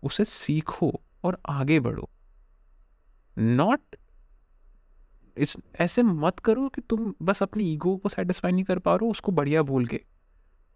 उसे 0.02 0.24
सीखो 0.24 1.00
और 1.24 1.38
आगे 1.48 1.80
बढ़ो। 1.80 2.10
नॉट 3.38 3.80
इस, 5.36 5.56
ऐसे 5.80 6.02
मत 6.02 6.38
करो 6.38 6.68
कि 6.68 6.80
तुम 6.80 7.14
बस 7.22 7.42
अपनी 7.42 7.64
ईगो 7.64 7.96
को 7.96 8.08
सेटिस्फाई 8.08 8.52
नहीं 8.52 8.64
कर 8.64 8.78
पा 8.78 8.94
रहे 8.94 9.06
हो, 9.06 9.10
उसको 9.10 9.32
बढ़िया 9.32 9.62
बोल 9.62 9.86
के। 9.86 10.04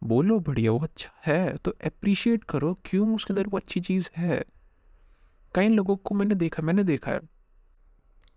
बोलो, 0.04 0.38
बढ़िया, 0.38 0.72
वो 0.72 0.78
अच्छा 0.78 1.10
है। 1.26 1.56
तो 1.56 1.70
अप्रिशिएट 1.70 2.44
करो, 2.44 2.78
क्यों? 2.84 3.14
उसके 3.14 3.32
अंदर 3.32 3.46
वो 3.46 3.56
अच्छी 3.56 3.80
चीज़ 3.80 4.10
है। 4.16 4.44
कई 5.54 5.68
लोगों 5.68 5.96
को 5.96 6.14
मैंने 6.14 6.34
देखा 6.34 6.62
मैंने 6.62 6.84
देखा 6.84 7.10
है 7.10 7.20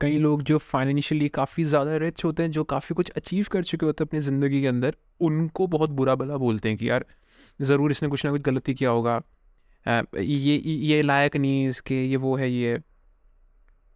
कई 0.02 0.18
लोग 0.20 0.42
जो 0.44 0.58
फाइनेंशियली 0.58 1.28
काफ़ी 1.30 1.64
ज़्यादा 1.64 1.96
रिच 1.98 2.24
होते 2.26 2.44
हैं, 2.44 2.52
जो 2.52 2.64
काफ़ी 2.66 2.96
कुछ 2.96 3.10
अचीव 3.12 3.46
कर 3.52 3.64
चुके 3.64 3.86
होते 3.86 4.04
हैं 4.04 4.08
अपनी 4.10 4.20
ज़िंदगी 4.22 4.62
के 4.62 4.68
अंदर, 4.68 4.96
उनको 5.22 5.68
बहुत 5.68 5.90
बुरा 5.92 6.16
भला 6.16 6.38
बोलते 6.38 6.70
हैं 6.70 6.78
कि 6.78 6.90
यार, 6.90 7.06
ज़रूर 7.60 7.92
इसने 7.92 8.10
कुछ 8.10 8.26
ना 8.26 8.32
कुछ 8.32 8.42
गलती 8.42 8.74
किया 8.74 8.90
होगा। 8.90 9.22
ये 9.86 10.56
ये 10.56 11.02
लायक 11.02 11.36
नहीं 11.38 11.68
इसके, 11.68 12.04
ये 12.04 12.18
वो 12.18 12.36
है, 12.38 12.50
ये। 12.52 12.80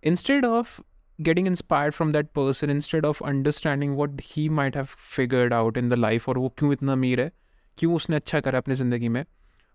Instead 0.04 0.46
of 0.46 0.80
getting 1.20 1.48
inspired 1.48 1.94
from 1.94 2.12
that 2.12 2.28
person 2.36 2.70
instead 2.70 3.06
of 3.06 3.24
understanding 3.26 3.98
what 3.98 4.22
he 4.26 4.48
might 4.52 4.76
have 4.78 4.88
figured 5.16 5.54
out 5.54 5.78
in 5.78 5.90
the 5.90 5.94
life 5.94 6.30
और 6.30 6.38
वो 6.38 6.50
क्यों 6.58 6.72
इतना 6.74 6.92
अमीर 6.92 7.22
है, 7.22 7.32
क्यों 7.78 7.96
उसने 7.96 8.16
अच्छा 8.16 8.40
करा 8.40 8.58
अपनी 8.58 8.76
ज़िंदगी 8.76 9.10
में, 9.10 9.24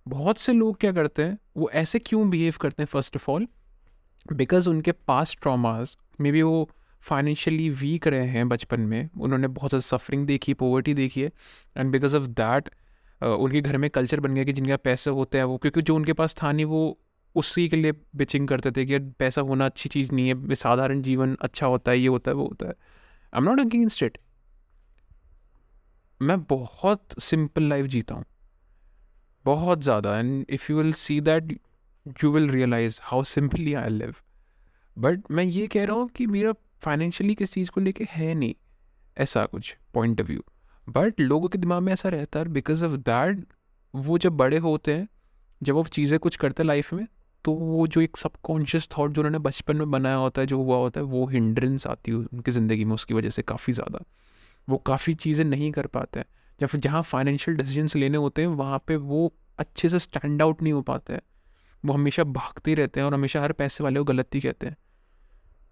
बहुत 0.06 0.38
से 0.38 0.52
लोग 0.52 0.78
क्या 0.80 0.92
करते 0.92 1.22
हैं, 1.22 1.38
वो 1.56 1.70
ऐसे 1.74 1.98
क्यों 1.98 2.28
बिहेव 2.30 2.54
करते 2.60 2.82
हैं 2.82 2.86
फ़र्स्ट 2.86 3.16
ऑफ़ 3.16 3.30
ऑल 3.30 3.46
बिकॉज़ 4.26 4.68
उनके 4.68 4.92
पास 4.92 5.36
ट्रामाज 5.42 5.96
मे 6.18 6.32
बी 6.32 6.42
वो 6.42 6.68
फाइनेंशियली 7.04 7.68
वीक 7.72 8.06
रहे 8.06 8.26
हैं 8.28 8.48
बचपन 8.48 8.80
में। 8.82 9.08
उन्होंने 9.16 9.48
बहुत 9.48 9.70
ज़्यादा 9.70 9.86
सफरिंग 9.86 10.26
देखी 10.26 10.54
पोवर्टी 10.54 10.94
देखी 10.94 11.22
है। 11.22 11.30
एंड 11.76 11.92
बिकॉज़ 11.92 12.16
ऑफ़ 12.16 12.26
दैट 12.34 12.70
उनके 13.20 13.60
घर 13.60 13.76
में 13.76 13.88
कल्चर 13.90 14.20
बन 14.20 14.34
गया 14.34 14.44
कि 14.44 14.52
जिनका 14.52 14.76
पैसा 14.78 15.10
होता 15.10 15.38
है 15.38 15.44
वो, 15.44 15.56
क्योंकि 15.58 15.82
जो 15.82 15.94
उनके 15.96 16.12
पास 16.12 16.34
था 16.42 16.52
नहीं, 16.52 16.64
वो 16.66 16.98
उसी 17.36 17.68
के 17.68 17.76
लिए 17.76 17.92
बिचिंग 18.16 18.48
करते 18.48 18.70
थे 18.72 18.84
कि 18.86 18.98
पैसा 19.18 19.40
होना 19.42 19.66
अच्छी 19.66 19.88
चीज़ 19.88 20.12
नहीं 20.14 20.28
है, 20.28 20.54
साधारण 20.54 21.02
जीवन 21.02 21.36
अच्छा 21.40 21.66
होता 21.66 21.90
है, 21.90 21.98
ये 21.98 22.08
होता 22.08 22.30
है, 22.30 22.34
वो 22.34 22.44
होता 22.44 22.66
है। 22.66 22.72
I 22.72 23.38
am 23.38 23.44
not 23.44 23.60
against 23.60 24.02
it 24.02 24.18
मैं 26.20 26.40
बहुत 26.44 27.20
सिंपल 27.20 27.62
लाइफ 27.64 27.86
जीता 27.86 28.14
हूँ। 28.14 28.24
बहुत 29.44 29.82
ज़्यादा। 29.82 30.18
And 30.18 30.46
if 30.50 30.70
you 30.72 30.78
will 30.78 30.92
see 30.94 31.20
that 31.22 31.52
you 32.24 32.30
will 32.32 32.50
realize 32.50 33.00
how 33.02 33.24
simply 33.26 33.74
I 33.74 33.88
live 33.88 34.14
but 34.96 35.30
मैं 35.30 35.44
ये 35.44 35.66
कह 35.66 35.84
रहा 35.84 35.96
हूँ 35.96 36.08
कि 36.08 36.26
मेरा 36.26 36.52
फाइनेंशियली 36.82 37.34
किस 37.34 37.52
चीज़ 37.52 37.70
को 37.70 37.80
लेके 37.80 38.06
है 38.10 38.34
नहीं, 38.34 38.54
ऐसा 39.16 39.44
कुछ 39.46 39.74
पॉइंट 39.94 40.20
ऑफ़ 40.20 40.26
व्यू 40.26 40.42
बट 40.86 41.20
लोगों 41.20 41.48
के 41.48 41.58
दिमाग 41.58 41.82
में 41.82 41.92
ऐसा 41.92 42.08
रहता 42.08 42.38
है 42.38 42.48
बिकॉज़ 42.48 42.84
ऑफ़ 42.84 42.92
दैट 42.92 43.44
वो 43.94 44.18
जब 44.18 44.36
बड़े 44.36 44.58
होते 44.58 44.94
हैं, 44.94 45.08
जब 45.60 45.74
वो 45.74 45.84
चीज़ें 45.84 46.18
कुछ 46.18 46.36
करते 46.36 46.62
हैं 46.62 46.66
लाइफ 46.66 46.92
में 46.92 47.06
तो 47.44 47.52
वो 47.52 47.86
जो 47.86 48.00
एक 48.00 48.16
सबकॉन्शियस 48.16 48.86
थाट 48.88 49.10
जो 49.10 49.20
उन्होंने 49.20 49.38
बचपन 49.38 49.76
में 49.76 49.90
बनाया 49.90 50.16
होता 50.16 50.40
है, 50.40 50.46
जो 50.46 50.56
हुआ 50.58 50.76
होता 50.76 51.00
है, 51.00 51.06
वो 51.06 51.26
हिंड्रेंस 51.26 51.86
आती 51.86 52.10
है 52.10 52.16
उनकी 52.16 52.50
ज़िंदगी 52.50 52.84
में, 52.84 52.94
उसकी 52.94 53.14
वजह 53.14 53.30
से 53.30 53.42
काफ़ी 53.42 53.72
ज़्यादा। 53.72 54.00
वो 54.68 54.76
काफ़ी 54.86 55.14
चीज़ें 55.14 55.44
नहीं 55.44 55.70
कर 55.72 55.86
पाते 55.86 56.20
हैं। 56.20 56.66
फिर 56.66 56.80
जहाँ 56.80 57.02
फाइनेंशियल 57.02 57.56
डिसीजंस 57.56 57.96
लेने 57.96 58.18
होते 58.18 58.42
हैं, 58.42 58.48
वहाँ 58.48 58.82
पे 58.86 58.96
वो 58.96 59.32
अच्छे 59.58 59.88
से 59.88 59.98
स्टैंड 59.98 60.42
आउट 60.42 60.62
नहीं 60.62 60.72
हो 60.72 60.82
पाते 60.82 61.12
हैं। 61.12 61.20
वो 61.84 61.92
हमेशा 61.92 62.24
भागते 62.24 62.74
रहते 62.74 63.00
हैं 63.00 63.06
और 63.06 63.14
हमेशा 63.14 63.42
हर 63.42 63.52
पैसे 63.52 63.84
वाले 63.84 64.00
को 64.00 64.04
गलत 64.04 64.34
ही 64.34 64.40
कहते 64.40 64.66
हैं। 64.66 64.76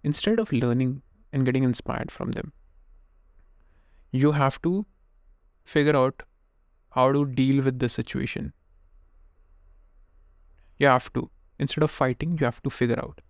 instead 0.04 0.40
of 0.40 0.52
learning 0.54 0.98
and 1.32 1.44
getting 1.44 1.64
inspired 1.64 2.10
from 2.10 2.32
them 2.32 2.50
you 4.14 4.30
have 4.30 4.58
to 4.62 4.84
figure 5.68 5.96
out 5.96 6.22
how 6.92 7.12
to 7.12 7.24
deal 7.34 7.60
with 7.60 7.82
the 7.84 7.86
situation 7.88 8.50
you 10.80 10.86
have 10.86 11.12
to 11.12 11.22
instead 11.60 11.84
of 11.84 11.90
fighting 11.92 12.36
you 12.38 12.44
have 12.44 12.60
to 12.62 12.70
figure 12.70 12.98
out 12.98 13.20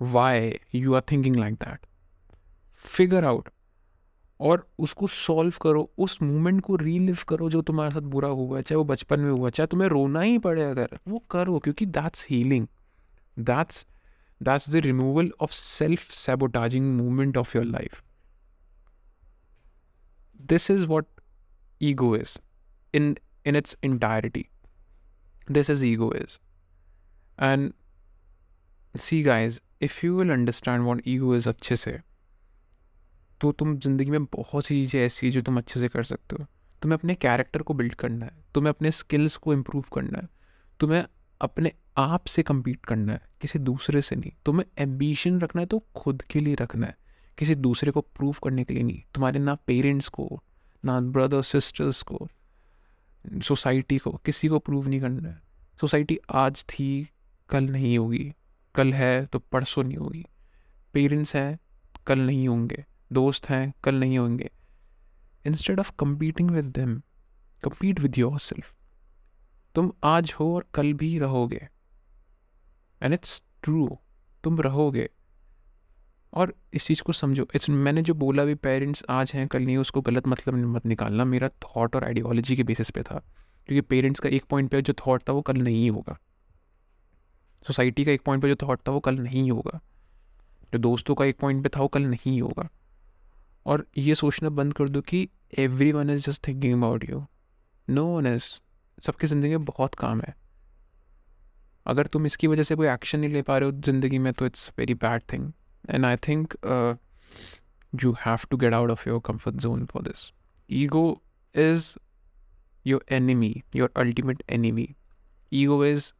why 0.00 0.58
you 0.72 0.94
are 0.94 1.02
thinking 1.02 1.36
like 1.42 1.58
that 1.58 1.90
figure 2.84 3.24
out 3.24 3.50
और 4.40 4.66
उसको 4.78 5.06
solve 5.06 5.56
करो 5.62 5.82
उस 6.04 6.16
moment 6.22 6.60
को 6.60 6.76
relive 6.76 7.18
करो 7.28 7.50
जो 7.50 7.60
तुम्हारे 7.62 7.90
साथ 7.90 8.06
बुरा 8.14 8.28
हुआ 8.28 8.56
है 8.56 8.62
चाहे 8.62 8.76
वो 8.76 8.84
बचपन 8.84 9.20
में 9.20 9.30
हुआ 9.30 9.50
चाहे 9.50 9.66
तुम्हें 9.66 9.88
रोना 9.88 10.20
ही 10.20 10.38
पड़े 10.46 10.62
अगर 10.62 10.98
वो 11.08 11.18
करो 11.30 11.58
क्योंकि 11.58 11.86
that's 11.96 12.26
healing 12.30 12.66
that's 13.36 13.86
that's 14.43 14.69
the 14.69 14.75
removal 14.75 15.31
of 15.41 15.51
self 15.51 16.11
sabotaging 16.11 16.97
movement 16.97 17.37
of 17.37 17.57
your 17.57 17.65
life 17.65 18.03
this 20.41 20.71
is 20.71 20.85
what 20.85 21.07
ego 21.81 22.15
is 22.15 22.37
in 22.93 23.17
in 23.45 23.55
its 23.55 23.77
entirety 23.83 24.45
this 25.51 25.69
is 25.69 25.85
ego 25.85 26.13
is 26.13 26.37
and 27.43 27.73
see 28.99 29.23
guys 29.23 29.59
if 29.81 30.05
you 30.05 30.19
will 30.19 30.31
understand 30.31 30.83
what 30.83 31.01
ego 31.07 31.35
is 31.35 31.49
अच्छे 31.49 31.75
से 31.75 31.99
तो 33.41 33.51
तुम 33.51 33.79
ज़िंदगी 33.79 34.11
में 34.11 34.25
बहुत 34.25 34.65
सी 34.65 34.75
चीज़ें 34.75 35.05
ऐसी 35.05 35.27
हैं 35.27 35.33
जो 35.33 35.41
तुम 35.41 35.57
अच्छे 35.57 35.79
से 35.79 35.87
कर 35.87 36.03
सकते 36.03 36.35
हो। 36.39 36.45
तुम्हें 36.81 36.99
अपने 36.99 37.15
कैरेक्टर 37.15 37.61
को 37.61 37.73
बिल्ड 37.73 37.93
करना 37.93 38.25
है। 38.25 38.31
तुम्हें 38.53 38.69
अपने 38.69 38.91
स्किल्स 38.91 39.35
को 39.35 39.53
इम्प्रूव 39.53 39.83
करना 39.93 40.19
है। 40.19 40.29
तुम्हें 40.79 41.05
अपने 41.41 41.71
आप 41.97 42.25
से 42.25 42.43
कम्पीट 42.43 42.85
करना 42.85 43.13
है, 43.13 43.21
किसी 43.41 43.59
दूसरे 43.59 44.01
से 44.01 44.15
नहीं। 44.15 44.31
तुम्हें 44.45 44.65
एम्बिशन 44.77 45.39
रखना 45.39 45.61
है 45.61 45.65
तो 45.65 45.83
खुद 45.95 46.21
के 46.21 46.39
लिए 46.39 46.55
रखना 46.55 46.87
है। 46.87 46.97
किसी 47.37 47.55
दूसरे 47.55 47.91
को 47.91 48.01
प्रूव 48.01 48.35
करने 48.43 48.63
के 48.63 48.73
लिए 48.73 48.83
नहीं। 48.83 49.01
तुम्हारे 49.13 49.39
ना 49.39 49.55
पेरेंट्स 49.55 50.07
को, 50.07 50.43
ना 50.85 51.01
ब्रदर 51.01 51.41
सिस्टर्स 51.41 52.01
को 52.01 52.27
सोसाइटी 53.43 53.97
को, 53.97 54.11
किसी 54.11 54.47
को 54.47 54.59
प्रूव 54.59 54.87
नहीं 54.87 55.01
करना 55.01 55.29
है। 55.29 55.41
सोसाइटी 55.81 56.19
आज 56.31 56.65
थी, 56.69 57.09
कल 57.49 57.63
नहीं 57.63 57.97
होगी। 57.97 58.33
कल 58.75 58.93
है 58.93 59.25
तो 59.25 59.39
परसों 59.39 59.83
नहीं 59.83 59.97
होगी। 59.97 60.25
पेरेंट्स 60.93 61.35
हैं, 61.35 61.59
कल 62.07 62.19
नहीं 62.19 62.47
होंगे। 62.47 62.85
दोस्त 63.13 63.49
हैं, 63.49 63.73
कल 63.83 63.95
नहीं 63.95 64.17
होंगे। 64.17 64.49
Instead 65.45 65.79
of 65.79 65.91
competing 65.99 66.51
with 66.51 66.65
them 66.65 67.01
compete 67.63 67.99
with 67.99 68.17
yourself 68.39 68.75
तुम 69.75 69.91
आज 70.03 70.35
हो 70.39 70.55
और 70.55 70.65
कल 70.73 70.93
भी 70.93 71.19
रहोगे। 71.19 71.69
एंड 73.03 73.13
इट्स 73.13 73.43
ट्रू 73.63 73.99
तुम 74.43 74.61
रहोगे। 74.61 75.09
और 76.33 76.55
इस 76.73 76.85
चीज़ 76.87 77.01
को 77.01 77.13
समझो। 77.13 77.47
इट्स 77.55 77.69
मैंने 77.69 78.01
जो 78.01 78.13
बोला 78.13 78.43
भी 78.43 78.55
पेरेंट्स 78.55 79.03
आज 79.09 79.31
हैं, 79.35 79.47
कल 79.47 79.61
नहीं, 79.61 79.77
उसको 79.77 80.01
गलत 80.01 80.27
मतलब 80.27 80.53
मत 80.53 80.85
निकालना। 80.85 81.25
मेरा 81.25 81.49
थॉट 81.49 81.95
और 81.95 82.03
आइडियोलॉजी 82.03 82.55
के 82.55 82.63
बेसिस 82.63 82.89
पे 82.89 83.03
था। 83.03 83.23
क्योंकि 83.67 83.81
पेरेंट्स 83.81 84.19
का 84.19 84.29
एक 84.29 84.43
पॉइंट 84.43 84.71
पे 84.71 84.81
जो 84.81 84.93
थॉट 84.93 85.23
था, 85.29 85.33
वो 85.33 85.41
कल 85.41 85.53
नहीं 85.53 85.91
होगा। 85.91 86.19
सोसाइटी 87.67 88.05
का 88.05 88.11
एक 88.11 88.21
पॉइंट 88.21 88.41
पे 88.41 88.49
जो 88.49 88.67
थॉट 88.67 88.79
था, 88.87 88.91
वो 88.91 88.99
कल 88.99 89.15
नहीं 89.15 89.51
होगा। 89.51 89.79
जो 90.73 90.79
दोस्तों 90.79 91.15
का 91.15 91.25
एक 91.25 91.37
पॉइंट 91.37 91.63
पे 91.63 91.69
था, 91.69 91.81
वो 91.81 91.87
कल 91.87 92.01
नहीं 92.01 92.41
होगा। 92.41 92.69
और 93.65 93.87
ये 93.97 94.15
सोचना 94.15 94.49
बंद 94.49 94.73
कर 94.73 94.89
दो 94.89 95.01
कि 95.01 95.29
everyone 95.91 96.09
is 96.09 96.29
just 96.29 96.47
thinking 96.47 96.73
about 96.73 97.09
you 97.09 97.25
no 97.89 98.05
one 98.05 98.27
is 98.27 98.43
सबकी 99.01 99.27
ज़िंदगी 99.27 99.49
में 99.49 99.65
बहुत 99.65 99.95
काम 99.95 100.21
है। 100.21 100.46
अगर 101.87 102.07
तुम 102.07 102.25
इसकी 102.25 102.47
वजह 102.47 102.63
से 102.63 102.75
कोई 102.75 102.87
एक्शन 102.87 103.19
नहीं 103.19 103.29
ले 103.29 103.41
पा 103.41 103.57
रहे 103.57 103.69
हो 103.69 103.75
ज़िंदगी 103.81 104.17
में 104.19 104.31
तो 104.33 104.45
it's 104.45 104.71
very 104.79 104.93
bad 104.95 105.21
thing 105.33 105.51
and 105.89 106.05
I 106.05 106.15
think 106.27 106.53
you 107.93 108.11
have 108.25 108.47
to 108.51 108.57
get 108.57 108.73
out 108.73 108.91
of 108.91 109.07
your 109.09 109.21
comfort 109.25 109.55
zone 109.57 109.85
for 109.85 110.03
this 110.03 110.31
ego 110.69 111.05
is 111.55 111.93
your 112.85 113.05
enemy 113.11 113.53
your 113.75 113.91
ultimate 113.97 114.43
enemy 114.49 114.87
ego 115.51 115.83
is 115.85 116.11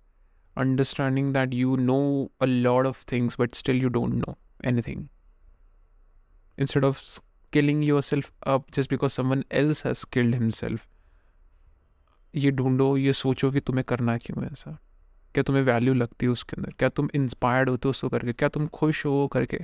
understanding 0.57 1.33
that 1.33 1.53
you 1.53 1.75
know 1.75 1.99
a 2.41 2.45
lot 2.45 2.87
of 2.87 3.05
things 3.11 3.39
but 3.39 3.55
still 3.55 3.81
you 3.81 3.89
don't 3.89 4.13
know 4.15 4.37
anything 4.81 5.07
instead 6.57 6.85
of 6.85 7.03
skilling 7.05 7.85
yourself 8.03 8.31
up 8.47 8.71
just 8.73 8.89
because 8.89 9.11
someone 9.11 9.43
else 9.53 9.85
has 9.85 9.97
skilled 9.97 10.35
himself 10.35 10.87
ये 12.33 12.51
ढूंढो 12.51 12.95
ये 12.97 13.13
सोचो 13.15 13.51
कि 13.51 13.59
तुम्हें 13.59 13.83
करना 13.83 14.17
क्यों 14.17 14.45
ऐसा 14.45 14.77
क्या 15.37 15.43
तुम्हें 15.43 15.63
वैल्यू 15.63 15.93
लगती 15.93 16.25
है 16.25 16.31
उसके 16.31 16.55
अंदर? 16.55 16.71
क्या 16.79 16.89
तुम 16.89 17.09
इंस्पायर्ड 17.15 17.69
होते 17.69 17.87
हो 17.87 17.89
उसको 17.89 18.09
करके? 18.09 18.33
क्या 18.33 18.49
तुम 18.49 18.67
खुश 18.67 19.05
हो 19.05 19.27
करके? 19.27 19.57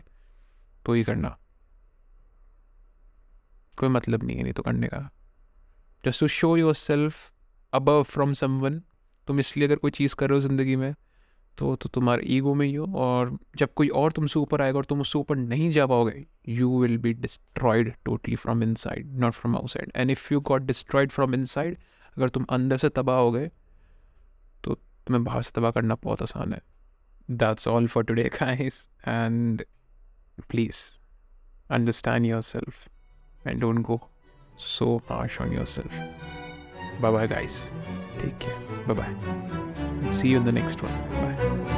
तो 0.86 0.94
ही 0.94 1.04
करना। 1.04 1.38
कोई 3.78 3.90
मतलब 3.90 4.24
नहीं 4.24 4.38
है, 4.38 4.44
नहीं 4.44 4.54
तो 4.54 4.64
करने 4.64 4.88
का। 4.88 5.10
Just 6.06 6.20
to 6.20 6.28
show 6.28 6.58
yourself 6.76 7.34
above 7.74 8.04
from 8.04 8.34
someone 8.34 8.82
तुम 9.28 9.40
इसलिए 9.40 9.68
अगर 9.68 9.76
कोई 9.76 9.92
चीज़ 9.92 10.16
कर 10.16 10.30
रहे 10.30 10.36
हो 10.36 10.40
ज़िंदगी 10.40 10.76
में 10.76 10.96
तो 11.58 11.76
तो 11.76 11.90
तुम्हारे 11.90 12.24
ईगो 12.26 12.54
में 12.54 12.68
ही 12.68 12.76
हो 12.76 12.86
और 12.86 13.38
जब 13.56 13.74
कोई 13.74 13.88
और 13.88 14.12
तुमसे 14.12 14.40
ऊपर 14.40 14.62
आएगा 14.62 14.78
और 14.78 14.86
तुम 14.86 15.02
उससे 15.02 15.20
ऊपर 15.20 15.36
नहीं 15.36 15.72
जा 15.72 15.86
पाओगे 15.86 16.26
you 16.50 16.82
will 16.82 16.98
be 16.98 17.14
destroyed 17.14 17.94
totally 18.06 18.36
from 18.36 18.64
inside 18.76 19.18
not 19.20 19.34
from 19.34 19.56
outside 19.56 19.92
and 19.96 20.12
if 20.12 20.34
you 20.34 20.40
got 20.40 20.62
destroyed 20.62 21.12
from 21.12 21.34
inside 21.46 21.78
अगर 22.18 22.30
तुम 22.30 22.46
अंदर 22.50 22.78
से 22.78 22.90
तबाह 22.90 23.18
हो 23.18 23.32
गए 23.32 23.52
तुम्हें 25.08 25.24
बाहर 25.24 25.42
से 25.44 25.52
तबाह 25.56 25.72
करना 25.72 25.96
बहुत 26.04 26.22
आसान 26.22 26.54
है। 26.54 26.62
That's 27.30 27.68
all 27.68 27.88
for 27.88 28.04
today 28.04 28.24
guys 28.40 28.88
and 29.08 29.64
please 30.50 30.82
understand 31.72 32.26
yourself 32.42 33.48
and 33.48 33.60
don't 33.62 33.86
go 33.86 34.00
so 34.60 34.96
harsh 35.10 35.40
on 35.42 35.54
yourself 35.76 37.02
bye 37.02 37.28
guys 37.28 37.64
take 38.22 38.38
care 38.38 38.86
bye 38.88 38.96
bye 38.98 40.12
see 40.12 40.34
you 40.34 40.40
in 40.40 40.46
the 40.46 40.54
next 40.54 40.84
one 40.84 41.00
bye 41.14 41.73